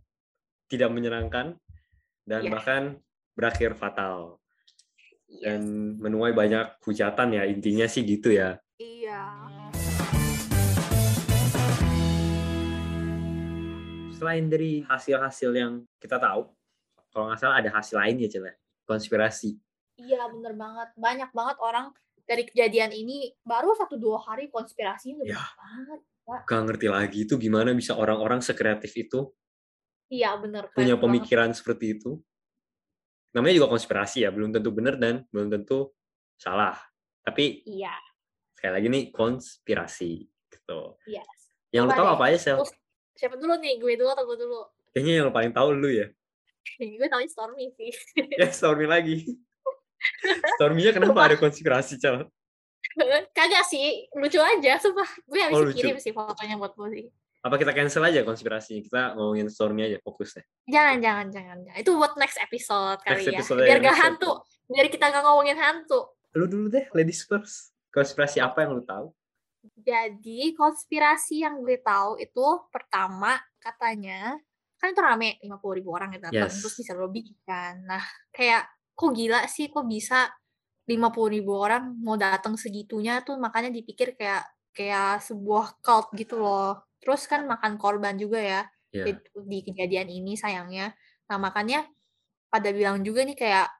tidak 0.66 0.90
menyenangkan 0.90 1.54
dan 2.26 2.42
Iya. 2.42 2.50
bahkan 2.50 2.82
berakhir 3.38 3.78
fatal 3.78 4.42
Yes. 5.32 5.48
dan 5.48 5.62
menuai 6.02 6.34
banyak 6.34 6.82
hujatan 6.82 7.30
ya. 7.38 7.46
Intinya 7.46 7.86
sih 7.86 8.02
gitu 8.02 8.34
ya. 8.34 8.58
Iya. 8.82 9.22
Selain 14.18 14.46
dari 14.50 14.82
hasil-hasil 14.82 15.50
yang 15.54 15.82
kita 15.98 16.18
tahu, 16.18 16.46
kalau 17.10 17.30
nggak 17.30 17.40
salah 17.40 17.58
ada 17.58 17.70
hasil 17.70 17.98
lain 17.98 18.22
ya, 18.22 18.30
Cel, 18.30 18.50
ya? 18.50 18.56
Konspirasi. 18.86 19.56
Iya 20.02 20.26
bener 20.28 20.54
banget. 20.54 20.90
Banyak 20.96 21.30
banget 21.32 21.58
orang 21.60 21.94
dari 22.24 22.44
kejadian 22.44 22.92
ini 22.92 23.18
baru 23.42 23.74
satu 23.74 23.96
dua 23.96 24.18
hari 24.20 24.48
konspirasinya 24.48 25.22
udah 25.22 25.30
Ya. 25.30 25.44
banget. 25.56 26.00
Gak 26.48 26.62
ngerti 26.64 26.88
lagi 26.88 27.18
itu 27.26 27.36
gimana 27.36 27.74
bisa 27.74 27.94
orang-orang 27.94 28.40
sekreatif 28.40 28.94
itu 28.96 29.30
Iya 30.08 30.38
bener. 30.38 30.70
punya 30.72 30.96
banget. 30.96 31.04
pemikiran 31.04 31.50
seperti 31.52 31.98
itu. 31.98 32.20
Namanya 33.32 33.56
juga 33.58 33.70
konspirasi 33.70 34.24
ya, 34.24 34.30
belum 34.30 34.52
tentu 34.52 34.70
benar 34.70 34.96
dan 34.96 35.24
belum 35.30 35.48
tentu 35.50 35.92
salah. 36.36 36.76
Tapi 37.22 37.64
Iya. 37.64 37.96
sekali 38.54 38.74
lagi 38.74 38.88
nih 38.88 39.04
konspirasi 39.10 40.12
gitu. 40.50 41.00
Iya. 41.06 41.24
Yang 41.72 41.84
lu 41.84 41.92
tahu 41.96 42.08
apa 42.10 42.24
aja, 42.28 42.38
Sel? 42.38 42.58
Siapa 43.16 43.36
dulu 43.36 43.56
nih? 43.58 43.80
Gue 43.80 43.96
dulu 43.96 44.10
atau 44.10 44.24
gue 44.26 44.38
dulu? 44.38 44.60
Kayaknya 44.92 45.12
yang 45.16 45.26
lu 45.28 45.34
paling 45.34 45.52
tahu 45.52 45.70
lu 45.72 45.90
ya. 45.90 46.08
gue 47.00 47.08
taunya 47.08 47.28
Stormy 47.28 47.72
sih. 47.72 47.92
Ya, 48.40 48.52
Stormy 48.52 48.86
lagi. 48.86 49.40
Stormy-nya 50.56 50.92
kenapa 50.98 51.20
ada 51.26 51.36
konspirasi, 51.38 51.98
Cel? 51.98 52.26
Kagak 53.38 53.64
sih, 53.66 54.10
lucu 54.14 54.38
aja. 54.38 54.78
Sumpah, 54.82 55.08
gue 55.26 55.40
habis 55.40 55.56
Oh, 55.56 55.64
lucu. 55.64 55.78
kirim 55.80 55.98
sih 55.98 56.12
fotonya 56.12 56.58
buat 56.58 56.74
lo 56.76 56.90
sih. 56.90 57.08
Apa 57.42 57.58
kita 57.58 57.74
cancel 57.74 58.06
aja 58.06 58.22
konspirasinya? 58.22 58.82
Kita 58.82 59.02
ngomongin 59.18 59.50
Stormy 59.50 59.82
aja 59.82 59.98
fokusnya. 59.98 60.46
Jangan, 60.70 60.98
jangan, 61.02 61.26
jangan. 61.32 61.58
Itu 61.74 61.98
buat 61.98 62.14
next 62.14 62.38
episode 62.38 63.02
kali 63.02 63.18
Next 63.18 63.28
ya. 63.28 63.38
episode 63.42 63.66
Biar 63.66 63.80
gak 63.80 63.98
hantu. 63.98 64.32
Biar 64.70 64.88
kita 64.88 65.10
gak 65.10 65.24
ngomongin 65.26 65.58
hantu. 65.58 66.14
Lu 66.38 66.46
dulu 66.46 66.70
deh, 66.70 66.86
ladies 66.94 67.26
first. 67.26 67.74
Konspirasi 67.90 68.38
apa 68.40 68.62
yang 68.62 68.78
lu 68.78 68.86
tahu? 68.86 69.10
Jadi 69.76 70.54
konspirasi 70.54 71.42
yang 71.42 71.62
gue 71.62 71.82
tahu 71.82 72.18
itu 72.18 72.46
pertama 72.70 73.38
katanya 73.58 74.38
kan 74.78 74.90
itu 74.90 74.98
rame 74.98 75.38
50 75.38 75.78
ribu 75.78 75.94
orang 75.94 76.18
yang 76.18 76.26
datang 76.26 76.50
Yes. 76.50 76.62
terus 76.62 76.74
bisa 76.74 76.98
lebih 76.98 77.30
kan. 77.46 77.78
Nah 77.86 78.02
kayak 78.30 78.66
kok 79.02 79.18
gila 79.18 79.50
sih 79.50 79.74
kok 79.74 79.90
bisa 79.90 80.30
50 80.86 81.34
ribu 81.34 81.58
orang 81.58 81.98
mau 81.98 82.14
datang 82.22 82.54
segitunya 82.54 83.26
tuh 83.26 83.42
makanya 83.42 83.74
dipikir 83.74 84.14
kayak 84.14 84.46
kayak 84.78 85.26
sebuah 85.26 85.82
cult 85.82 86.14
gitu 86.14 86.38
loh. 86.38 86.86
Terus 87.02 87.26
kan 87.26 87.50
makan 87.50 87.82
korban 87.82 88.14
juga 88.22 88.38
ya 88.38 88.62
Ya, 88.92 89.08
di, 89.08 89.16
di 89.48 89.60
kejadian 89.64 90.12
ini 90.12 90.36
sayangnya. 90.36 90.92
Nah 91.32 91.40
makanya 91.40 91.88
pada 92.52 92.76
bilang 92.76 93.00
juga 93.00 93.24
nih 93.24 93.40
kayak 93.40 93.72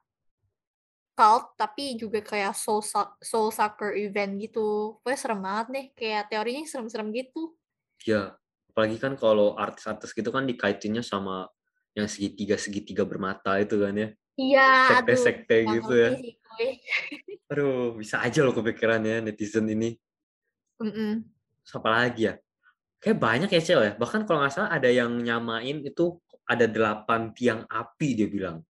cult 1.12 1.52
tapi 1.60 2.00
juga 2.00 2.24
kayak 2.24 2.56
soul, 2.56 2.80
soul 3.20 3.52
sucker 3.52 3.92
event 3.92 4.40
gitu. 4.40 4.96
Pokoknya 5.04 5.18
serem 5.20 5.40
banget 5.44 5.66
deh. 5.68 5.86
Kayak 5.92 6.32
teorinya 6.32 6.64
serem-serem 6.64 7.12
gitu. 7.12 7.52
ya. 8.08 8.32
Apalagi 8.72 8.96
kan 8.96 9.12
kalau 9.20 9.52
artis-artis 9.60 10.16
gitu 10.16 10.32
kan 10.32 10.48
dikaitinnya 10.48 11.04
sama 11.04 11.44
yang 11.92 12.08
segitiga-segitiga 12.08 13.04
bermata 13.04 13.60
itu 13.60 13.76
kan 13.84 13.92
ya. 13.92 14.08
Iya. 14.36 15.00
Sekte-sekte 15.00 15.56
gitu 15.68 15.92
ya. 15.92 16.10
ngerti 16.16 16.22
sih 16.24 16.32
gue. 16.40 16.68
Aduh, 17.52 18.00
bisa 18.00 18.24
aja 18.24 18.40
loh 18.40 18.54
kepikirannya 18.56 19.24
netizen 19.24 19.68
ini. 19.68 19.96
Mm-mm. 20.80 21.24
Terus 21.62 21.74
apa 21.76 21.88
lagi 21.92 22.22
ya? 22.32 22.34
Kayak 23.02 23.18
banyak 23.18 23.50
ya, 23.50 23.62
Cel 23.62 23.82
ya. 23.82 23.92
Bahkan 23.98 24.24
kalau 24.24 24.40
nggak 24.40 24.52
salah 24.54 24.70
ada 24.72 24.88
yang 24.88 25.10
nyamain 25.20 25.82
itu 25.82 26.16
ada 26.46 26.66
delapan 26.66 27.34
tiang 27.34 27.66
api 27.68 28.08
dia 28.16 28.28
bilang. 28.30 28.64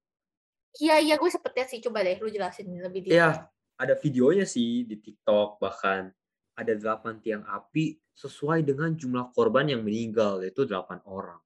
Iya, 0.80 1.04
iya 1.04 1.14
gue 1.20 1.30
sempet 1.30 1.52
lihat 1.52 1.68
sih. 1.68 1.80
Coba 1.84 2.00
deh 2.00 2.16
lu 2.18 2.32
jelasin 2.32 2.66
lebih 2.68 3.06
detail. 3.06 3.16
Iya, 3.16 3.30
ada 3.76 3.94
videonya 3.98 4.48
sih 4.48 4.88
di 4.88 4.96
TikTok 4.98 5.60
bahkan 5.60 6.10
ada 6.56 6.72
delapan 6.76 7.20
tiang 7.20 7.44
api 7.44 7.96
sesuai 8.12 8.64
dengan 8.64 8.92
jumlah 8.92 9.32
korban 9.32 9.68
yang 9.68 9.84
meninggal 9.84 10.40
yaitu 10.44 10.68
delapan 10.68 11.00
orang. 11.08 11.40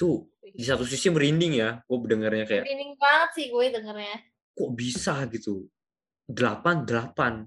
Itu 0.00 0.24
di 0.40 0.64
satu 0.64 0.88
sisi 0.88 1.12
merinding 1.12 1.60
ya, 1.60 1.76
gue 1.84 1.96
dengarnya 2.08 2.48
kayak 2.48 2.64
Merinding 2.64 2.96
banget 2.96 3.30
sih 3.36 3.46
gue 3.52 3.64
dengernya. 3.68 4.16
kok 4.56 4.70
bisa 4.72 5.28
gitu. 5.28 5.68
Delapan 6.24 6.88
delapan. 6.88 7.44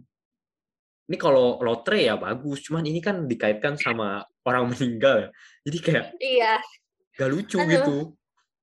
Ini 1.09 1.17
kalau 1.17 1.57
lotre 1.57 2.05
ya 2.05 2.13
bagus, 2.15 2.61
cuman 2.61 2.85
ini 2.85 3.01
kan 3.01 3.25
dikaitkan 3.25 3.73
sama 3.75 4.21
orang 4.45 4.69
meninggal 4.69 5.15
ya. 5.17 5.29
Jadi 5.65 5.77
kayak 5.81 6.05
Iya, 6.21 6.53
gak 7.17 7.29
lucu 7.33 7.57
Aduh. 7.57 7.69
gitu. 7.73 7.97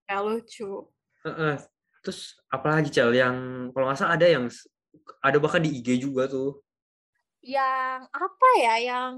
gak 0.06 0.22
lucu. 0.22 0.70
Heeh. 1.26 1.54
Terus 2.00 2.38
apalagi 2.46 2.94
Cel 2.94 3.10
yang 3.12 3.68
kalau 3.74 3.90
nggak 3.90 3.98
salah 3.98 4.14
ada 4.14 4.24
yang 4.30 4.46
ada 5.20 5.36
bahkan 5.42 5.60
di 5.60 5.82
IG 5.82 6.00
juga 6.00 6.30
tuh. 6.30 6.62
Yang 7.42 8.06
apa 8.08 8.48
ya, 8.62 8.74
yang 8.80 9.12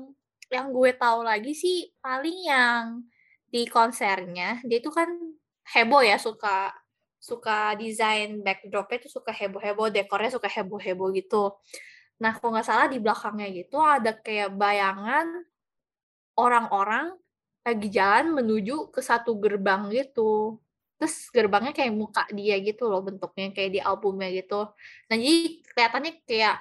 yang 0.48 0.72
gue 0.72 0.90
tahu 0.96 1.22
lagi 1.24 1.52
sih 1.52 1.92
paling 2.00 2.38
yang 2.42 3.06
di 3.52 3.68
konsernya 3.68 4.64
dia 4.64 4.80
itu 4.80 4.88
kan 4.88 5.12
heboh 5.76 6.00
ya 6.00 6.16
suka 6.16 6.72
suka 7.20 7.76
desain 7.78 8.40
backdropnya 8.40 8.98
tuh 9.06 9.22
suka 9.22 9.30
heboh-heboh 9.30 9.92
dekornya 9.92 10.32
suka 10.32 10.50
heboh-heboh 10.50 11.14
gitu. 11.14 11.54
Nah 12.18 12.34
kalau 12.34 12.56
nggak 12.56 12.66
salah 12.66 12.90
di 12.90 12.98
belakangnya 12.98 13.46
gitu 13.52 13.78
ada 13.78 14.16
kayak 14.16 14.56
bayangan 14.56 15.46
orang-orang 16.34 17.14
lagi 17.62 17.88
jalan 17.94 18.34
menuju 18.34 18.90
ke 18.90 18.98
satu 18.98 19.38
gerbang 19.38 19.86
gitu. 19.94 20.58
Terus 20.98 21.30
gerbangnya 21.34 21.74
kayak 21.74 21.94
muka 21.94 22.22
dia 22.30 22.58
gitu 22.62 22.90
loh 22.90 23.02
bentuknya, 23.02 23.50
kayak 23.54 23.70
di 23.74 23.80
albumnya 23.82 24.30
gitu. 24.30 24.70
Nah, 25.10 25.16
jadi 25.18 25.62
kelihatannya 25.66 26.12
kayak 26.26 26.56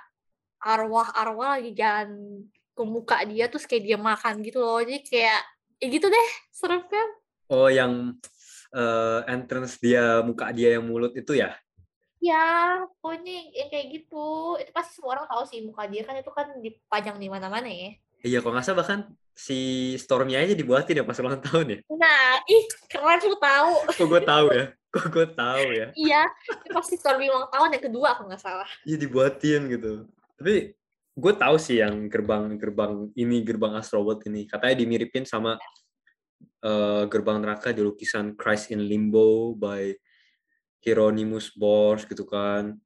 arwah-arwah 0.61 1.61
lagi 1.61 1.71
jalan 1.77 2.09
ke 2.73 2.83
muka 2.85 3.17
dia, 3.29 3.45
terus 3.49 3.65
kayak 3.69 3.83
dia 3.85 3.97
makan 4.01 4.41
gitu 4.45 4.61
loh. 4.61 4.81
Jadi 4.81 5.01
kayak 5.05 5.41
ya 5.81 5.87
gitu 5.89 6.07
deh, 6.07 6.27
serem 6.53 6.85
kan? 6.85 7.09
Oh, 7.49 7.67
yang 7.67 8.15
uh, 8.71 9.19
entrance 9.25 9.81
dia 9.81 10.21
muka 10.21 10.53
dia 10.53 10.77
yang 10.77 10.85
mulut 10.85 11.11
itu 11.17 11.33
ya? 11.33 11.57
Ya, 12.21 12.77
pokoknya 13.01 13.49
yang 13.49 13.69
kayak 13.73 13.87
gitu. 13.97 14.55
Itu 14.61 14.71
pasti 14.71 15.01
semua 15.01 15.17
orang 15.17 15.25
tahu 15.25 15.43
sih 15.49 15.65
muka 15.65 15.89
dia 15.89 16.05
kan 16.05 16.13
itu 16.13 16.29
kan 16.29 16.47
dipajang 16.61 17.17
di 17.17 17.27
mana-mana 17.33 17.65
ya. 17.65 17.97
Iya, 18.21 18.45
kok 18.45 18.53
nggak 18.53 18.61
salah 18.61 18.79
bahkan 18.85 18.99
si 19.33 19.57
Stormy 19.97 20.37
aja 20.37 20.53
dibuatin 20.53 21.01
ya 21.01 21.03
pas 21.03 21.17
ulang 21.17 21.41
tahun 21.41 21.65
ya. 21.73 21.77
Nah, 21.89 22.45
ih 22.45 22.63
keren 22.85 23.17
lu 23.25 23.37
tahu. 23.41 23.73
Kok 23.97 24.05
gue 24.05 24.21
tahu 24.21 24.45
ya? 24.53 24.65
Kok 24.93 25.05
gue 25.09 25.27
tahu 25.33 25.65
ya? 25.73 25.87
iya, 25.97 26.21
itu 26.61 26.69
pasti 26.77 26.95
Stormy 27.01 27.33
ulang 27.33 27.49
tahun 27.49 27.73
yang 27.73 27.83
kedua 27.89 28.13
aku 28.13 28.29
nggak 28.29 28.43
salah. 28.43 28.69
Iya 28.85 29.01
dibuatin 29.01 29.65
gitu. 29.73 30.05
Tapi 30.37 30.77
gue 31.11 31.33
tahu 31.35 31.55
sih 31.59 31.83
yang 31.83 32.07
gerbang-gerbang 32.07 33.11
ini 33.19 33.43
gerbang 33.43 33.75
Astrobot 33.75 34.23
ini 34.31 34.47
katanya 34.47 34.79
dimiripin 34.79 35.27
sama 35.27 35.59
uh, 36.63 37.03
gerbang 37.11 37.43
neraka 37.43 37.75
di 37.75 37.83
lukisan 37.83 38.33
Christ 38.39 38.71
in 38.71 38.85
Limbo 38.85 39.53
by 39.57 39.91
Hieronymus 40.81 41.53
Bosch 41.53 42.07
gitu 42.07 42.25
kan. 42.25 42.79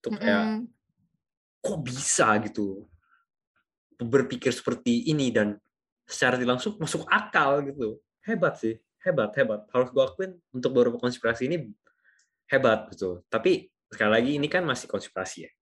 Itu 0.00 0.14
kayak 0.14 0.44
mm 0.44 0.54
-hmm. 0.64 1.60
kok 1.60 1.78
bisa 1.84 2.28
gitu 2.44 2.88
berpikir 4.00 4.50
seperti 4.50 5.08
ini 5.08 5.30
dan 5.30 5.56
secara 6.04 6.40
langsung 6.42 6.76
masuk 6.80 7.04
akal 7.08 7.64
gitu. 7.64 8.00
Hebat 8.24 8.56
sih, 8.60 8.80
hebat, 9.04 9.32
hebat. 9.36 9.68
Harus 9.72 9.92
gue 9.92 10.02
akuin 10.04 10.32
untuk 10.52 10.72
beberapa 10.72 10.96
konspirasi 10.96 11.48
ini 11.48 11.68
hebat 12.48 12.88
gitu. 12.92 13.20
Tapi 13.28 13.68
sekali 13.92 14.10
lagi 14.10 14.30
ini 14.40 14.48
kan 14.48 14.64
masih 14.64 14.88
konspirasi 14.88 15.48
ya. 15.48 15.52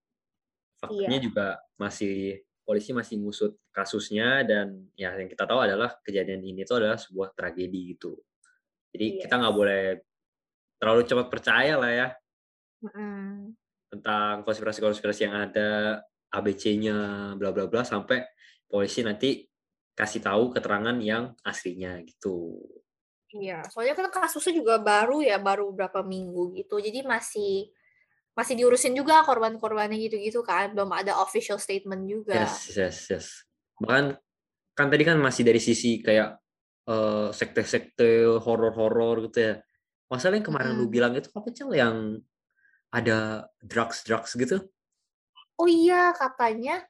Faktanya 0.83 1.19
iya. 1.19 1.23
juga 1.23 1.47
masih 1.79 2.43
polisi 2.67 2.91
masih 2.91 3.23
ngusut 3.23 3.55
kasusnya 3.71 4.43
dan 4.43 4.87
ya 4.99 5.15
yang 5.15 5.31
kita 5.31 5.47
tahu 5.47 5.63
adalah 5.63 5.95
kejadian 6.03 6.43
ini 6.43 6.63
itu 6.67 6.75
adalah 6.75 6.99
sebuah 6.99 7.31
tragedi 7.31 7.95
gitu. 7.95 8.19
Jadi 8.91 9.05
iya. 9.15 9.21
kita 9.23 9.39
nggak 9.39 9.55
boleh 9.55 9.83
terlalu 10.75 11.01
cepat 11.07 11.27
percaya 11.31 11.79
lah 11.79 11.91
ya 11.95 12.07
mm. 12.83 13.55
tentang 13.95 14.43
konspirasi-konspirasi 14.43 15.21
yang 15.23 15.35
ada 15.39 16.03
ABC-nya 16.35 16.97
bla 17.39 17.55
bla 17.55 17.71
bla 17.71 17.87
sampai 17.87 18.27
polisi 18.67 18.99
nanti 19.07 19.47
kasih 19.93 20.19
tahu 20.25 20.51
keterangan 20.51 20.97
yang 20.99 21.31
aslinya 21.45 22.01
gitu. 22.03 22.59
Iya, 23.33 23.65
soalnya 23.69 23.97
kan 23.97 24.09
kasusnya 24.13 24.61
juga 24.61 24.77
baru 24.77 25.21
ya, 25.25 25.41
baru 25.41 25.73
berapa 25.73 26.05
minggu 26.05 26.53
gitu. 26.53 26.77
Jadi 26.77 27.01
masih 27.01 27.69
masih 28.33 28.57
diurusin 28.57 28.97
juga 28.97 29.21
korban-korbannya 29.21 29.97
gitu-gitu 30.09 30.41
kan, 30.41 30.73
belum 30.73 30.89
ada 30.89 31.21
official 31.21 31.61
statement 31.61 32.09
juga. 32.09 32.45
Yes, 32.45 32.73
yes, 32.73 32.97
yes. 33.13 33.25
Bahkan 33.77 34.17
kan 34.73 34.87
tadi 34.89 35.03
kan 35.05 35.21
masih 35.21 35.45
dari 35.45 35.61
sisi 35.61 36.01
kayak 36.01 36.41
uh, 36.89 37.29
sekte-sekte 37.29 38.25
horor-horor 38.41 39.29
gitu 39.29 39.39
ya. 39.39 39.53
Masalah 40.09 40.41
yang 40.41 40.45
kemarin 40.45 40.73
hmm. 40.73 40.79
lu 40.81 40.85
bilang 40.89 41.13
itu 41.13 41.29
apa 41.29 41.49
cel 41.53 41.73
yang 41.73 42.21
ada 42.93 43.49
drugs-drugs 43.61 44.33
gitu? 44.37 44.61
Oh 45.57 45.69
iya, 45.69 46.13
katanya 46.17 46.85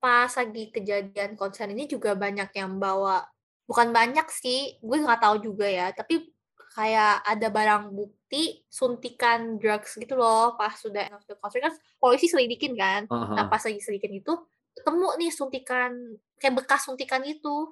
pas 0.00 0.28
lagi 0.32 0.72
kejadian 0.72 1.36
konser 1.36 1.68
ini 1.72 1.88
juga 1.88 2.12
banyak 2.12 2.52
yang 2.52 2.76
bawa 2.76 3.24
bukan 3.64 3.92
banyak 3.92 4.28
sih, 4.32 4.80
gue 4.80 4.98
nggak 5.02 5.20
tahu 5.20 5.36
juga 5.42 5.66
ya, 5.66 5.92
tapi 5.92 6.32
kayak 6.76 7.24
ada 7.24 7.48
barang 7.48 7.84
bukti 8.26 8.66
suntikan 8.66 9.54
drugs 9.54 9.94
gitu 9.94 10.18
loh 10.18 10.58
pas 10.58 10.74
sudah 10.74 11.06
end 11.06 11.14
of 11.14 11.22
the 11.30 11.38
concert 11.38 11.62
kan 11.62 11.74
polisi 12.02 12.26
selidikin 12.26 12.74
kan. 12.74 13.06
Uh 13.06 13.22
-huh. 13.22 13.36
Nah, 13.38 13.46
pas 13.46 13.62
lagi 13.62 13.78
selidikin 13.78 14.18
itu 14.18 14.34
ketemu 14.74 15.14
nih 15.14 15.30
suntikan 15.30 15.94
kayak 16.42 16.58
bekas 16.58 16.90
suntikan 16.90 17.22
itu. 17.22 17.70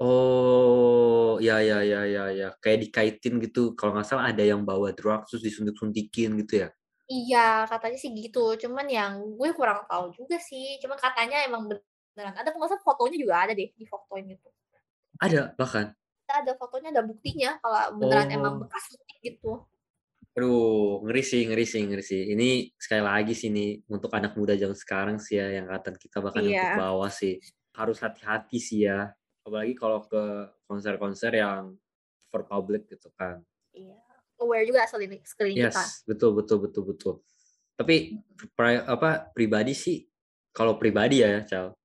Oh, 0.00 1.40
ya 1.40 1.64
ya 1.64 1.80
ya 1.80 2.04
ya 2.04 2.24
ya, 2.28 2.48
kayak 2.60 2.92
dikaitin 2.92 3.40
gitu. 3.40 3.72
Kalau 3.72 3.96
nggak 3.96 4.04
salah 4.04 4.28
ada 4.28 4.44
yang 4.44 4.68
bawa 4.68 4.92
drugs 4.92 5.32
terus 5.32 5.48
disuntik-suntikin 5.48 6.36
gitu 6.44 6.64
ya? 6.64 6.68
Iya, 7.08 7.64
katanya 7.64 7.96
sih 7.96 8.12
gitu. 8.12 8.60
Cuman 8.60 8.84
yang 8.84 9.16
gue 9.32 9.48
kurang 9.56 9.88
tahu 9.88 10.12
juga 10.12 10.36
sih. 10.40 10.76
Cuma 10.84 11.00
katanya 11.00 11.40
emang 11.48 11.68
beneran 11.68 12.36
ada. 12.36 12.52
Nggak 12.52 12.84
fotonya 12.84 13.16
juga 13.16 13.48
ada 13.48 13.52
deh 13.56 13.72
di 13.72 13.84
fotonya 13.88 14.36
itu. 14.36 14.48
Ada 15.20 15.56
bahkan? 15.56 15.96
Ada 16.30 16.52
fotonya, 16.54 16.94
ada 16.94 17.02
buktinya 17.02 17.58
kalau 17.58 17.98
beneran 17.98 18.28
oh. 18.30 18.36
emang 18.38 18.54
bekas 18.62 18.84
gitu. 19.20 19.66
Aduh, 20.38 21.02
ngeri 21.04 21.22
sih, 21.26 21.42
ngeri 21.44 21.66
sih, 21.66 21.82
ngeri 21.84 22.04
sih. 22.06 22.22
Ini 22.32 22.70
sekali 22.78 23.02
lagi 23.02 23.34
sih 23.34 23.50
nih 23.50 23.82
untuk 23.90 24.14
anak 24.14 24.38
muda 24.38 24.54
zaman 24.54 24.78
sekarang 24.78 25.16
sih 25.18 25.42
ya 25.42 25.60
yang 25.60 25.66
kata 25.66 25.98
kita 25.98 26.22
bahkan 26.22 26.46
iya. 26.46 26.78
untuk 26.78 26.86
bawah 26.86 27.10
sih 27.10 27.42
harus 27.74 27.98
hati-hati 27.98 28.58
sih 28.62 28.86
ya. 28.86 29.10
Apalagi 29.42 29.74
kalau 29.74 30.06
ke 30.06 30.22
konser-konser 30.70 31.34
yang 31.34 31.74
for 32.30 32.46
public 32.46 32.86
gitu 32.86 33.10
kan. 33.18 33.42
Iya 33.74 33.98
aware 34.40 34.64
juga 34.64 34.88
asal 34.88 35.04
ini 35.04 35.20
sekeliling 35.20 35.68
yes, 35.68 35.76
kita. 35.76 35.84
betul 36.08 36.30
betul 36.40 36.58
betul 36.64 36.84
betul. 36.88 37.14
Tapi 37.76 38.20
pri, 38.56 38.80
apa 38.84 39.30
pribadi 39.32 39.72
sih 39.76 40.04
kalau 40.50 40.80
pribadi 40.80 41.22
ya, 41.22 41.44
Cal. 41.46 41.76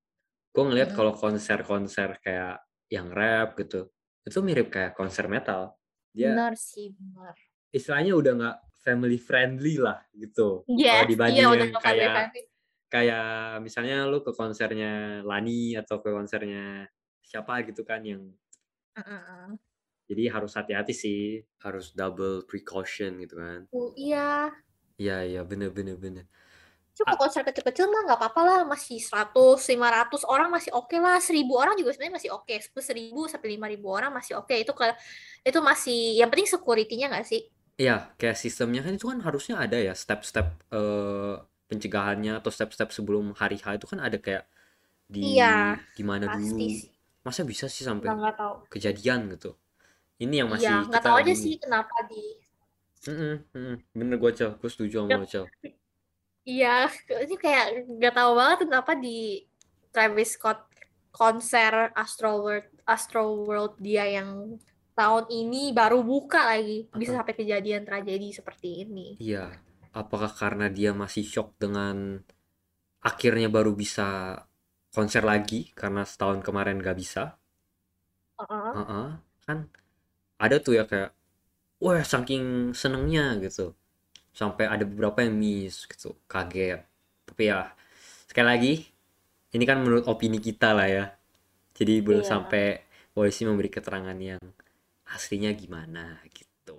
Gue 0.50 0.64
ngeliat 0.64 0.92
hmm. 0.92 0.96
kalau 0.96 1.12
konser-konser 1.12 2.16
kayak 2.24 2.64
yang 2.88 3.12
rap 3.12 3.54
gitu, 3.60 3.92
itu 4.26 4.38
mirip 4.42 4.68
kayak 4.74 4.98
konser 4.98 5.30
metal. 5.30 5.78
Dia 6.10 6.34
benar 6.34 6.58
sih, 6.58 6.90
benar. 6.98 7.38
Istilahnya 7.70 8.12
udah 8.18 8.32
nggak 8.34 8.56
family 8.82 9.18
friendly 9.22 9.78
lah 9.78 10.02
gitu. 10.10 10.66
Yes, 10.66 11.06
kalau 11.06 11.10
dibanding 11.14 11.42
iya, 11.46 11.54
udah 11.54 11.68
kayak 11.78 12.14
kayak 12.86 13.26
misalnya 13.62 14.06
lu 14.06 14.22
ke 14.22 14.34
konsernya 14.34 15.22
Lani 15.22 15.78
atau 15.78 16.02
ke 16.02 16.10
konsernya 16.10 16.86
siapa 17.22 17.62
gitu 17.66 17.82
kan 17.86 18.02
yang 18.02 18.22
uh 18.94 19.00
-uh. 19.02 19.46
Jadi 20.06 20.30
harus 20.30 20.54
hati-hati 20.54 20.94
sih, 20.94 21.42
harus 21.66 21.90
double 21.90 22.46
precaution 22.46 23.18
gitu 23.18 23.42
kan. 23.42 23.66
Oh, 23.74 23.90
iya. 23.98 24.54
Iya, 25.02 25.26
iya, 25.26 25.42
bener, 25.42 25.74
bener, 25.74 25.98
bener. 25.98 26.30
Cuma 26.96 27.12
konser 27.20 27.44
kecil-kecil 27.44 27.92
mah 27.92 28.08
nggak 28.08 28.18
apa-apa 28.24 28.40
lah, 28.40 28.60
masih 28.64 28.96
100, 28.96 29.36
500 29.60 30.24
orang 30.24 30.48
masih 30.48 30.72
oke 30.72 30.88
okay 30.88 30.98
lah, 30.98 31.20
1000 31.20 31.44
orang 31.52 31.76
juga 31.76 31.92
sebenarnya 31.92 32.16
masih 32.16 32.30
oke, 32.32 32.48
okay. 32.48 32.64
10.000 32.64 33.12
sampai 33.28 33.48
5.000 33.60 33.84
orang 33.84 34.10
masih 34.16 34.32
oke. 34.40 34.48
Okay. 34.48 34.64
Itu 34.64 34.72
ke 34.72 34.88
itu 35.44 35.58
masih 35.60 36.00
yang 36.16 36.32
penting 36.32 36.48
security-nya 36.48 37.12
nggak 37.12 37.28
sih? 37.28 37.44
Iya, 37.76 38.16
kayak 38.16 38.40
sistemnya 38.40 38.80
kan 38.80 38.96
itu 38.96 39.12
kan 39.12 39.20
harusnya 39.20 39.60
ada 39.60 39.76
ya 39.76 39.92
step-step 39.92 40.48
uh, 40.72 41.44
pencegahannya 41.68 42.40
atau 42.40 42.48
step-step 42.48 42.88
sebelum 42.88 43.36
hari 43.36 43.60
H 43.60 43.76
itu 43.76 43.84
kan 43.84 44.00
ada 44.00 44.16
kayak 44.16 44.48
di 45.04 45.36
iya, 45.36 45.76
di 45.92 46.00
mana 46.00 46.32
dulu. 46.32 46.56
Sih. 46.56 46.88
Masa 47.20 47.44
bisa 47.44 47.68
sih 47.68 47.84
sampai 47.84 48.08
kejadian 48.72 49.28
gitu? 49.36 49.52
Ini 50.16 50.40
yang 50.40 50.48
masih 50.48 50.72
Iya, 50.72 50.88
nggak 50.88 51.02
tahu 51.04 51.16
aja 51.20 51.34
sih 51.36 51.60
kenapa 51.60 52.08
di 52.08 52.40
Mhm 53.06 53.38
mhm, 53.54 53.76
bener 53.94 54.16
gue 54.18 54.30
Cel, 54.34 54.50
gue 54.58 54.70
setuju 54.72 55.04
sama 55.04 55.22
lo, 55.22 55.26
Cel. 55.28 55.46
Iya, 56.46 56.86
ini 57.26 57.34
kayak 57.34 57.90
nggak 57.90 58.14
tahu 58.14 58.32
banget 58.38 58.58
kenapa 58.70 58.94
di 58.94 59.42
Travis 59.90 60.38
Scott 60.38 60.62
konser 61.10 61.90
Astro 61.90 62.38
World 62.38 62.70
Astro 62.86 63.42
World 63.42 63.74
dia 63.82 64.06
yang 64.06 64.54
tahun 64.94 65.26
ini 65.26 65.74
baru 65.74 66.06
buka 66.06 66.54
lagi 66.54 66.86
bisa 66.94 67.18
sampai 67.18 67.34
kejadian 67.34 67.82
tragedi 67.82 68.30
seperti 68.30 68.86
ini. 68.86 69.18
Iya, 69.18 69.50
apakah 69.90 70.30
karena 70.30 70.70
dia 70.70 70.94
masih 70.94 71.26
shock 71.26 71.58
dengan 71.58 72.22
akhirnya 73.02 73.50
baru 73.50 73.74
bisa 73.74 74.38
konser 74.94 75.26
lagi 75.26 75.74
karena 75.74 76.06
setahun 76.06 76.46
kemarin 76.46 76.78
gak 76.78 76.96
bisa? 76.96 77.36
Uh-uh. 78.38 78.70
Uh-uh. 78.70 79.08
Kan 79.42 79.66
ada 80.38 80.62
tuh 80.62 80.78
ya 80.78 80.86
kayak 80.86 81.10
wah 81.82 82.00
saking 82.06 82.70
senengnya 82.70 83.34
gitu 83.42 83.74
sampai 84.36 84.68
ada 84.68 84.84
beberapa 84.84 85.24
yang 85.24 85.32
miss 85.32 85.88
gitu. 85.88 86.12
Kaget. 86.28 86.84
Tapi 87.24 87.42
ya 87.48 87.72
sekali 88.28 88.44
lagi 88.44 88.74
ini 89.56 89.64
kan 89.64 89.80
menurut 89.80 90.04
opini 90.12 90.36
kita 90.36 90.76
lah 90.76 90.84
ya. 90.84 91.04
Jadi 91.72 92.04
belum 92.04 92.20
iya. 92.20 92.28
sampai 92.28 92.64
polisi 93.16 93.48
memberi 93.48 93.72
keterangan 93.72 94.12
yang 94.20 94.40
aslinya 95.08 95.56
gimana 95.56 96.20
gitu. 96.28 96.76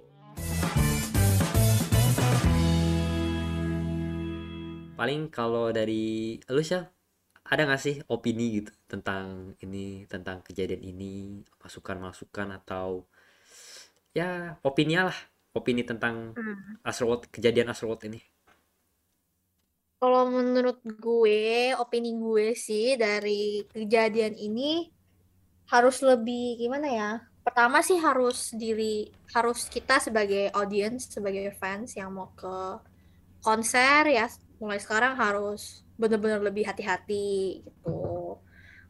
Paling 4.94 5.34
kalau 5.34 5.74
dari 5.74 6.38
lu 6.54 6.62
sih 6.62 6.78
ada 7.48 7.64
gak 7.64 7.82
sih 7.82 7.96
opini 8.12 8.62
gitu 8.62 8.70
tentang 8.86 9.58
ini 9.66 10.06
tentang 10.06 10.46
kejadian 10.46 10.86
ini? 10.86 11.42
Masukan-masukan 11.58 12.54
atau 12.54 13.10
ya 14.14 14.62
opini 14.62 15.02
lah 15.02 15.37
opini 15.58 15.82
tentang 15.82 16.38
hmm. 16.38 16.86
Astroworld 16.86 17.34
kejadian 17.34 17.74
Astroworld 17.74 18.06
ini 18.06 18.22
kalau 19.98 20.30
menurut 20.30 20.78
gue 20.86 21.74
opini 21.74 22.14
gue 22.14 22.54
sih 22.54 22.94
dari 23.02 23.66
kejadian 23.66 24.38
ini 24.38 24.94
harus 25.74 26.06
lebih 26.06 26.62
gimana 26.62 26.88
ya? 26.88 27.12
Pertama 27.42 27.82
sih 27.82 27.98
harus 27.98 28.54
diri 28.54 29.10
harus 29.34 29.66
kita 29.66 29.98
sebagai 29.98 30.54
audience, 30.54 31.10
sebagai 31.10 31.50
fans 31.58 31.98
yang 31.98 32.14
mau 32.14 32.30
ke 32.38 32.78
konser 33.42 34.06
ya 34.14 34.30
mulai 34.62 34.78
sekarang 34.78 35.18
harus 35.18 35.86
benar-benar 35.98 36.42
lebih 36.46 36.66
hati-hati 36.66 37.66
gitu 37.66 38.38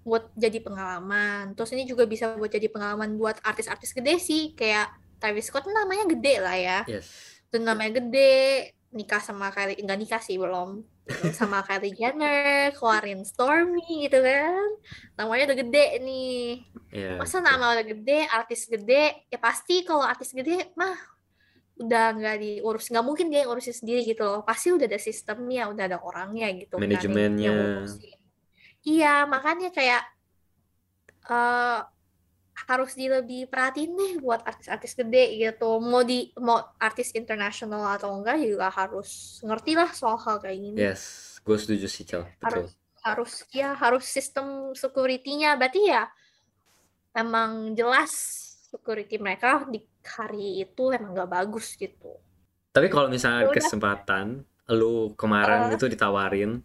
buat 0.04 0.32
jadi 0.36 0.60
pengalaman. 0.60 1.56
Terus 1.56 1.72
ini 1.72 1.88
juga 1.88 2.04
bisa 2.04 2.36
buat 2.36 2.52
jadi 2.52 2.68
pengalaman 2.68 3.16
buat 3.16 3.40
artis-artis 3.44 3.96
gede 3.96 4.20
sih, 4.20 4.56
kayak 4.56 4.92
Travis 5.18 5.50
Scott 5.50 5.66
namanya 5.70 6.06
gede 6.10 6.36
lah 6.42 6.58
ya. 6.58 6.80
Yes. 6.86 7.10
Dan 7.50 7.66
namanya 7.66 8.02
gede, 8.04 8.72
nikah 8.92 9.20
sama 9.20 9.52
Kylie, 9.52 9.80
enggak 9.82 10.00
nikah 10.00 10.22
sih 10.22 10.38
belum. 10.40 10.84
Sama 11.32 11.64
Kylie 11.64 11.96
Jenner, 11.96 12.76
keluarin 12.76 13.24
Stormy 13.24 14.08
gitu 14.08 14.20
kan. 14.20 14.70
Namanya 15.16 15.52
udah 15.52 15.58
gede 15.64 15.86
nih. 16.04 16.68
Iya. 16.92 17.12
Masa 17.20 17.40
betul. 17.40 17.48
nama 17.48 17.66
udah 17.76 17.86
gede, 17.88 18.20
artis 18.28 18.62
gede, 18.68 19.04
ya 19.32 19.40
pasti 19.40 19.88
kalau 19.88 20.04
artis 20.04 20.36
gede 20.36 20.72
mah 20.76 20.96
udah 21.78 22.06
nggak 22.18 22.38
diurus, 22.42 22.90
nggak 22.90 23.06
mungkin 23.06 23.30
dia 23.30 23.46
yang 23.46 23.54
urusin 23.54 23.76
sendiri 23.76 24.02
gitu 24.04 24.26
loh. 24.26 24.42
Pasti 24.44 24.74
udah 24.74 24.88
ada 24.90 25.00
sistemnya, 25.00 25.70
udah 25.72 25.84
ada 25.88 25.98
orangnya 26.02 26.52
gitu 26.58 26.76
kan 26.76 26.84
Manajemennya. 26.84 27.86
Iya, 28.88 29.28
makanya 29.28 29.70
kayak 29.72 30.04
eh 31.28 31.80
harus 32.66 32.98
di 32.98 33.06
lebih 33.06 33.46
perhatiin 33.46 33.94
deh 33.94 34.14
buat 34.18 34.42
artis-artis 34.42 34.98
gede 34.98 35.38
gitu. 35.38 35.78
Mau 35.78 36.02
di 36.02 36.34
mau 36.42 36.58
artis 36.82 37.14
internasional 37.14 38.02
atau 38.02 38.18
enggak 38.18 38.42
juga 38.42 38.74
harus 38.74 39.38
ngerti 39.46 39.78
lah 39.78 39.94
soal 39.94 40.18
hal 40.18 40.42
kayak 40.42 40.58
gini. 40.58 40.78
Yes, 40.80 41.38
gue 41.46 41.58
setuju 41.60 41.86
sih, 41.86 42.02
Cel. 42.08 42.26
Betul. 42.42 42.66
Harus 42.66 42.70
harus 43.08 43.34
ya 43.54 43.72
harus 43.78 44.04
sistem 44.04 44.76
security-nya 44.76 45.56
berarti 45.56 45.80
ya 45.88 46.10
emang 47.16 47.72
jelas 47.72 48.12
security 48.68 49.16
mereka 49.16 49.64
di 49.70 49.80
hari 50.04 50.66
itu 50.66 50.92
emang 50.92 51.16
nggak 51.16 51.32
bagus 51.32 51.78
gitu. 51.80 52.20
Tapi 52.74 52.88
kalau 52.92 53.08
misalnya 53.08 53.46
ada 53.46 53.46
Ya 53.48 53.52
udah. 53.54 53.58
kesempatan, 53.64 54.26
lu 54.76 55.16
kemarin 55.16 55.72
itu 55.72 55.88
ditawarin, 55.88 56.62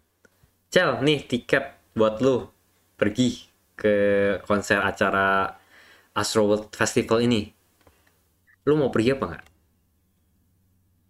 Cel, 0.67 0.99
nih 0.99 1.25
tiket 1.25 1.79
buat 1.95 2.19
lu 2.19 2.49
pergi 2.99 3.49
ke 3.73 3.95
konser 4.45 4.83
acara 4.83 5.57
Astro 6.13 6.45
World 6.45 6.69
Festival 6.73 7.25
ini. 7.25 7.49
Lu 8.69 8.77
mau 8.77 8.93
pergi 8.93 9.17
apa 9.17 9.25
nggak? 9.33 9.45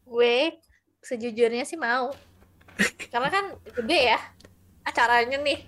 Gue 0.07 0.57
sejujurnya 1.03 1.67
sih 1.67 1.75
mau. 1.75 2.15
Karena 3.11 3.29
kan 3.29 3.45
gede 3.77 4.15
ya 4.15 4.19
acaranya 4.87 5.37
nih. 5.43 5.67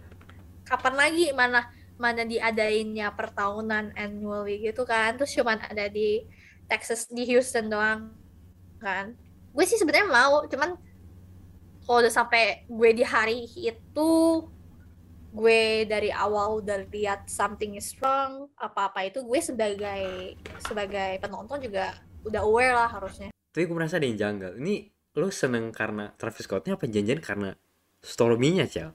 Kapan 0.65 0.95
lagi 0.98 1.30
mana 1.36 1.69
mana 1.95 2.28
diadainnya 2.28 3.12
per 3.13 3.36
tahunan 3.36 3.93
annually 4.00 4.63
gitu 4.63 4.88
kan. 4.88 5.19
Terus 5.19 5.36
cuman 5.36 5.60
ada 5.62 5.91
di 5.91 6.24
Texas 6.65 7.12
di 7.12 7.28
Houston 7.30 7.69
doang 7.69 8.15
kan. 8.82 9.13
Gue 9.56 9.63
sih 9.63 9.80
sebenarnya 9.80 10.10
mau, 10.10 10.43
cuman 10.48 10.76
kalau 11.86 12.02
udah 12.02 12.12
sampai 12.12 12.65
gue 12.65 12.89
di 12.91 13.06
hari 13.06 13.45
itu 13.45 14.10
gue 15.36 15.84
dari 15.84 16.10
awal 16.15 16.63
udah 16.63 16.88
lihat 16.89 17.28
something 17.28 17.76
is 17.76 17.91
wrong 18.00 18.48
apa-apa 18.56 19.12
itu 19.12 19.19
gue 19.19 19.39
sebagai 19.43 20.34
sebagai 20.63 21.19
penonton 21.19 21.60
juga 21.60 21.91
udah 22.24 22.41
aware 22.41 22.74
lah 22.74 22.89
harusnya 22.89 23.30
Tapi 23.52 23.71
gue 23.71 23.76
merasa 23.76 23.95
ada 23.95 24.04
yang 24.04 24.19
janggal. 24.19 24.60
Ini 24.60 24.76
lu 25.15 25.32
seneng 25.32 25.71
karena 25.71 26.12
Travis 26.19 26.43
Scottnya 26.43 26.76
apa 26.76 26.91
janjian 26.91 27.24
karena 27.24 27.56
Stormy-nya, 28.04 28.67
Cel? 28.67 28.91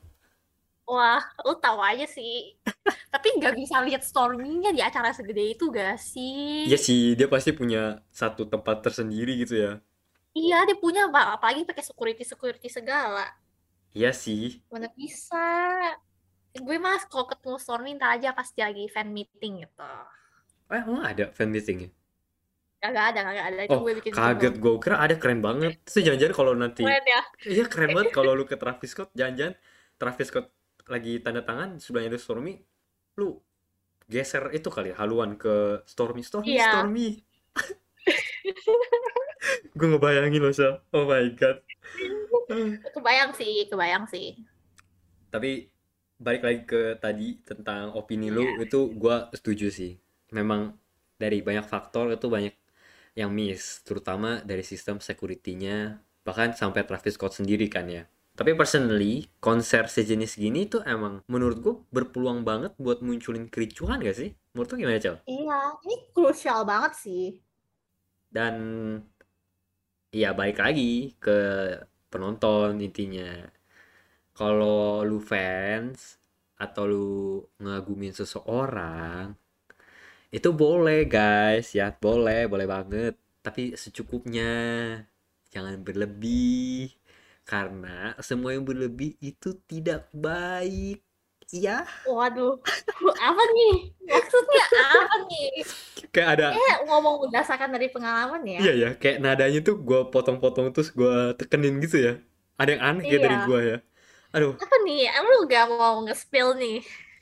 Wah, 0.85 1.23
lu 1.47 1.55
tahu 1.57 1.81
aja 1.81 2.05
sih. 2.05 2.61
Tapi 3.15 3.41
nggak 3.41 3.55
bisa 3.57 3.81
lihat 3.81 4.03
stormingnya 4.05 4.71
di 4.77 4.83
acara 4.85 5.15
segede 5.17 5.55
itu 5.55 5.71
gak 5.71 5.97
sih? 5.97 6.69
Iya 6.69 6.77
sih, 6.77 7.17
dia 7.17 7.25
pasti 7.31 7.57
punya 7.57 8.03
satu 8.13 8.45
tempat 8.45 8.85
tersendiri 8.85 9.33
gitu 9.41 9.55
ya. 9.57 9.73
Iya, 10.35 10.67
dia 10.69 10.77
punya 10.79 11.09
apa? 11.11 11.35
Apalagi 11.39 11.63
pakai 11.67 11.83
security 11.87 12.23
security 12.27 12.69
segala. 12.71 13.27
Iya 13.95 14.11
sih. 14.15 14.63
Mana 14.71 14.87
bisa? 14.95 15.39
Gue 16.53 16.77
mas 16.77 17.03
kalau 17.07 17.25
ketemu 17.25 17.57
Stormy 17.57 17.95
ntar 17.95 18.15
aja 18.15 18.31
pas 18.31 18.47
dia 18.51 18.67
lagi 18.67 18.87
fan 18.89 19.09
meeting 19.09 19.63
gitu. 19.63 19.91
Eh, 20.69 20.79
emang 20.79 21.03
ada 21.03 21.31
fan 21.31 21.49
meeting-nya? 21.49 21.89
Gak 22.81 23.13
ada, 23.13 23.19
gak 23.23 23.47
ada. 23.53 23.61
Itu 23.69 23.73
Oh, 23.73 23.81
gue 23.85 23.93
bikin 23.99 24.11
kaget 24.11 24.55
gue 24.57 24.73
kira 24.81 24.97
ada 24.99 25.15
keren 25.15 25.39
banget. 25.39 25.79
Terus 25.85 26.03
jangan-jangan 26.03 26.35
kalau 26.35 26.53
nanti 26.55 26.83
Keren 26.83 27.05
ya. 27.05 27.21
Iya 27.45 27.65
keren 27.67 27.89
banget 27.93 28.11
kalau 28.11 28.33
lu 28.33 28.45
ke 28.45 28.57
Travis 28.57 28.91
Scott 28.91 29.11
jangan-jangan 29.13 29.55
Travis 29.95 30.27
Scott 30.27 30.47
lagi 30.89 31.21
tanda 31.21 31.41
tangan 31.41 31.79
sebelahnya 31.79 32.11
ada 32.11 32.19
Stormy 32.19 32.57
lu 33.15 33.39
geser 34.11 34.51
itu 34.51 34.67
kali 34.67 34.91
ya, 34.91 34.97
haluan 34.99 35.37
ke 35.37 35.79
Stormy 35.87 36.21
Stormy 36.21 36.51
Iya. 36.51 36.67
Stormy 36.73 37.09
gue 39.71 39.87
ngebayangin 39.87 40.41
loh 40.43 40.51
Sal 40.51 40.83
oh 40.91 41.07
my 41.07 41.31
god 41.39 41.63
Kebayang 42.91 43.31
sih, 43.33 43.65
kebayang 43.71 44.05
sih. 44.11 44.35
tapi 45.31 45.71
balik 46.21 46.43
lagi 46.47 46.61
ke 46.69 46.81
tadi 47.01 47.41
tentang 47.49 47.97
opini 47.97 48.29
lu 48.29 48.45
Iya. 48.45 48.69
itu 48.69 48.81
gua 48.95 49.17
setuju 49.33 49.67
sih 49.73 49.93
memang 50.31 50.77
dari 51.17 51.39
banyak 51.41 51.67
faktor 51.73 52.13
itu 52.13 52.27
banyak 52.29 52.55
yang 53.21 53.31
miss 53.33 53.83
terutama 53.83 54.31
dari 54.45 54.63
sistem 54.63 54.97
security-nya 55.03 55.99
bahkan 56.23 56.53
sampai 56.55 56.85
Travis 56.89 57.17
Scott 57.17 57.33
sendiri 57.39 57.67
kan 57.73 57.89
ya 57.89 58.05
tapi 58.39 58.53
personally 58.55 59.27
konser 59.43 59.85
sejenis 59.91 60.33
gini 60.39 60.65
tuh 60.73 60.81
emang 60.87 61.15
menurut 61.27 61.59
gua 61.65 61.75
berpeluang 61.91 62.41
banget 62.45 62.73
buat 62.79 62.99
munculin 63.01 63.49
kericuhan 63.51 63.99
gak 64.01 64.17
sih 64.17 64.31
menurut 64.55 64.69
lu 64.73 64.77
gimana 64.81 64.99
Cel? 64.99 65.17
Iya, 65.27 65.59
ini 65.85 65.97
krusial 66.15 66.61
banget 66.65 66.93
sih. 66.97 67.25
dan 68.31 68.55
ya 70.13 70.31
balik 70.39 70.59
lagi 70.65 71.15
ke 71.25 71.39
penonton 72.11 72.79
intinya 72.83 73.27
kalau 74.41 74.81
lu 75.09 75.19
fans 75.31 75.99
atau 76.65 76.83
lu 76.93 77.07
ngagumin 77.63 78.13
seseorang 78.21 79.27
itu 80.37 80.49
boleh 80.63 80.99
guys 81.15 81.67
ya 81.79 81.87
boleh 82.05 82.41
boleh 82.53 82.67
banget 82.75 83.15
tapi 83.45 83.63
secukupnya 83.83 84.45
jangan 85.51 85.83
berlebih 85.83 86.95
karena 87.43 88.15
semua 88.23 88.55
yang 88.55 88.63
berlebih 88.63 89.19
itu 89.19 89.59
tidak 89.67 90.07
baik 90.15 91.03
ya 91.51 91.83
Waduh, 92.07 92.59
apa 93.29 93.43
nih? 93.55 93.75
Maksudnya 94.09 94.65
apa 94.83 95.15
nih? 95.31 95.51
kayak 96.15 96.29
ada 96.39 96.47
Eh, 96.55 96.75
ngomong 96.89 97.15
berdasarkan 97.27 97.71
dari 97.71 97.87
pengalaman 97.95 98.43
ya. 98.47 98.61
Iya 98.63 98.73
ya, 98.83 98.89
kayak 99.01 99.17
nadanya 99.25 99.61
tuh 99.69 99.77
gue 99.89 100.01
potong-potong 100.13 100.67
terus 100.75 100.91
gue 100.93 101.15
tekenin 101.39 101.75
gitu 101.85 101.97
ya. 102.07 102.13
Ada 102.61 102.71
yang 102.77 102.83
aneh 102.89 103.05
kayak 103.09 103.23
dari 103.25 103.37
Iya. 103.37 103.47
gue 103.49 103.61
ya. 103.71 103.77
Aduh, 104.31 104.55
Apa 104.57 104.77
nih? 104.87 105.11
Lu 105.21 105.37
gak 105.47 105.67
mau 105.71 106.03
nge-spill 106.07 106.55
nih? 106.57 106.79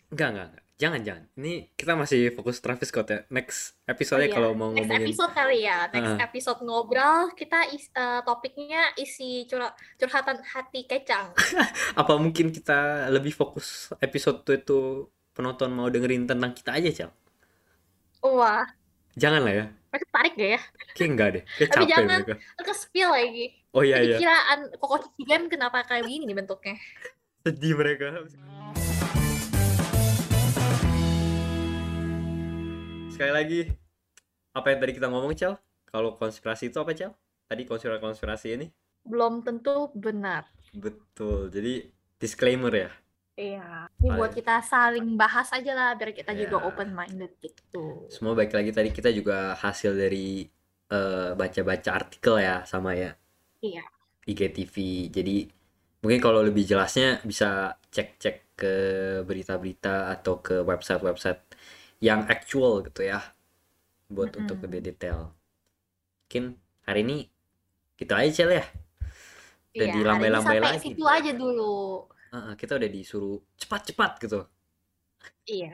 enggak, 0.09 0.29
enggak, 0.33 0.47
enggak. 0.53 0.64
Jangan, 0.79 1.01
jangan. 1.03 1.25
Ini 1.35 1.53
kita 1.75 1.92
masih 1.99 2.21
fokus 2.31 2.62
Travis 2.62 2.87
Scott 2.87 3.09
ya. 3.11 3.27
Next 3.35 3.75
episode 3.83 4.23
Oh 4.23 4.29
iya, 4.29 4.31
kalau 4.31 4.55
mau 4.55 4.71
next 4.71 4.87
ngomongin. 4.87 5.09
episode 5.11 5.33
kali 5.35 5.59
ya. 5.66 5.79
Next 5.90 6.07
Heeh. 6.07 6.18
episode 6.23 6.61
ngobrol, 6.62 7.18
kita 7.35 7.59
is- 7.75 7.90
eh, 7.92 8.21
topiknya 8.23 8.94
isi 8.94 9.42
curhat 9.51 9.75
curhatan 9.99 10.38
hati 10.47 10.87
kecang. 10.87 11.35
Apa 12.01 12.14
mungkin 12.16 12.55
kita 12.55 13.11
lebih 13.11 13.35
fokus 13.35 13.90
episode 13.99 14.47
itu 14.47 15.09
penonton 15.35 15.75
mau 15.75 15.90
dengerin 15.90 16.31
tentang 16.31 16.55
kita 16.55 16.71
aja, 16.73 16.90
Cel? 16.94 17.11
Wah, 18.23 18.66
Jangan 19.19 19.43
lah 19.43 19.51
ya. 19.51 19.67
mereka 19.91 20.07
tarik 20.15 20.33
gak 20.39 20.51
ya? 20.55 20.61
Kayak 20.95 21.11
enggak 21.11 21.29
deh. 21.35 21.43
Kayak 21.59 21.71
Tapi 21.75 21.85
jangan. 21.91 22.19
mereka. 22.23 22.35
Ke-spill 22.63 23.11
lagi. 23.11 23.47
Oh 23.75 23.83
iya, 23.83 23.99
iya. 23.99 24.15
Dikiraan 24.15 24.59
koko 24.79 24.97
cici 25.03 25.23
game 25.27 25.51
kenapa 25.51 25.83
kayak 25.83 26.07
gini 26.07 26.23
nih 26.23 26.39
bentuknya. 26.39 26.79
Sedih 27.43 27.75
mereka. 27.75 28.15
Sekali 33.11 33.33
lagi, 33.35 33.61
apa 34.55 34.67
yang 34.71 34.79
tadi 34.87 34.93
kita 34.95 35.11
ngomong, 35.11 35.35
Cel? 35.35 35.59
Kalau 35.91 36.15
konspirasi 36.15 36.71
itu 36.71 36.79
apa, 36.79 36.95
Cel? 36.95 37.11
Tadi 37.51 37.67
konspirasi-konspirasi 37.67 38.49
ini? 38.55 38.71
Belum 39.03 39.43
tentu 39.43 39.91
benar. 39.99 40.47
Betul. 40.71 41.51
Jadi 41.51 41.91
disclaimer 42.23 42.71
ya. 42.71 42.91
Iya. 43.42 43.62
Ini 43.98 44.09
buat 44.16 44.33
kita 44.38 44.55
saling 44.72 45.07
bahas 45.22 45.48
aja 45.57 45.70
lah 45.79 45.88
biar 45.98 46.11
kita 46.18 46.33
juga 46.40 46.57
Iya. 46.57 46.68
open 46.68 46.88
minded 46.98 47.33
gitu. 47.44 47.79
Semua 48.14 48.33
baik 48.38 48.53
lagi 48.57 48.70
tadi 48.77 48.90
kita 48.96 49.11
juga 49.18 49.37
hasil 49.64 49.92
dari 50.03 50.44
eh, 50.92 51.31
baca-baca 51.40 51.90
artikel 52.01 52.35
ya 52.46 52.57
sama 52.72 52.90
ya 53.03 53.11
Iya. 53.62 53.83
IGTV. 54.31 54.77
Jadi 55.16 55.37
mungkin 56.03 56.20
kalau 56.27 56.40
lebih 56.48 56.64
jelasnya 56.70 57.09
bisa 57.31 57.74
cek-cek 57.94 58.37
ke 58.61 58.72
berita-berita 59.29 60.12
atau 60.14 60.35
ke 60.46 60.55
website-website 60.70 61.42
yang 62.03 62.20
actual 62.29 62.83
gitu 62.87 63.03
ya. 63.07 63.20
Buat 64.14 64.33
untuk 64.40 64.59
Mm-mm. 64.59 64.64
lebih 64.66 64.81
detail. 64.92 65.20
Mungkin 66.27 66.44
hari 66.88 67.01
ini 67.07 67.18
gitu 68.01 68.14
aja 68.16 68.44
ya. 68.51 68.64
Udah 69.77 69.88
Iya, 69.88 69.94
dilambai-lambai 69.94 70.59
sampai 70.59 70.72
lagi. 70.72 70.81
situ 70.83 71.03
aja 71.16 71.31
dulu. 71.40 71.62
Heeh, 72.29 72.53
kita 72.57 72.77
udah 72.77 72.91
disuruh 72.91 73.38
cepat-cepat 73.57 74.12
gitu. 74.21 74.41
Iya. 75.45 75.73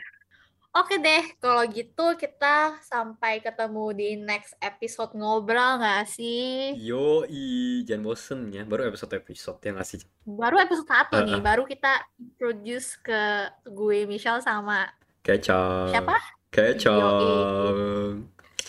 Oke 0.75 0.99
deh, 0.99 1.23
kalau 1.39 1.63
gitu 1.71 2.19
kita 2.19 2.75
sampai 2.83 3.39
ketemu 3.39 3.95
di 3.95 4.09
next 4.19 4.59
episode 4.59 5.15
ngobrol 5.15 5.79
nggak 5.79 6.03
sih? 6.11 6.75
Yoi, 6.75 7.87
jangan 7.87 8.03
bosen 8.03 8.51
ya. 8.51 8.67
Baru 8.67 8.83
episode-episode 8.91 9.63
yang 9.63 9.79
ngasih. 9.79 10.03
Baru 10.27 10.59
episode 10.59 10.91
satu 10.91 11.23
nih, 11.23 11.39
Uh-uh. 11.39 11.47
baru 11.47 11.63
kita 11.63 12.03
introduce 12.19 12.99
ke 12.99 13.23
gue 13.71 14.03
Michelle 14.03 14.43
sama 14.43 14.91
Kecap. 15.23 15.95
siapa? 15.95 16.19
Kecap. 16.51 17.23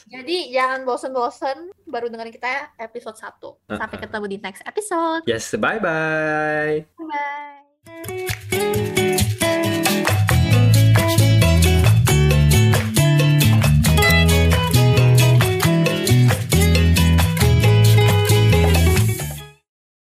Jadi 0.06 0.54
jangan 0.54 0.86
bosen-bosen 0.86 1.74
baru 1.90 2.14
dengerin 2.14 2.38
kita 2.38 2.70
episode 2.78 3.18
1. 3.18 3.42
Sampai 3.66 3.98
Uh-uh. 3.98 4.04
ketemu 4.06 4.26
di 4.30 4.38
next 4.38 4.62
episode. 4.62 5.26
Yes, 5.26 5.50
bye-bye. 5.58 6.86
Thank 8.04 8.32
you. 8.32 8.45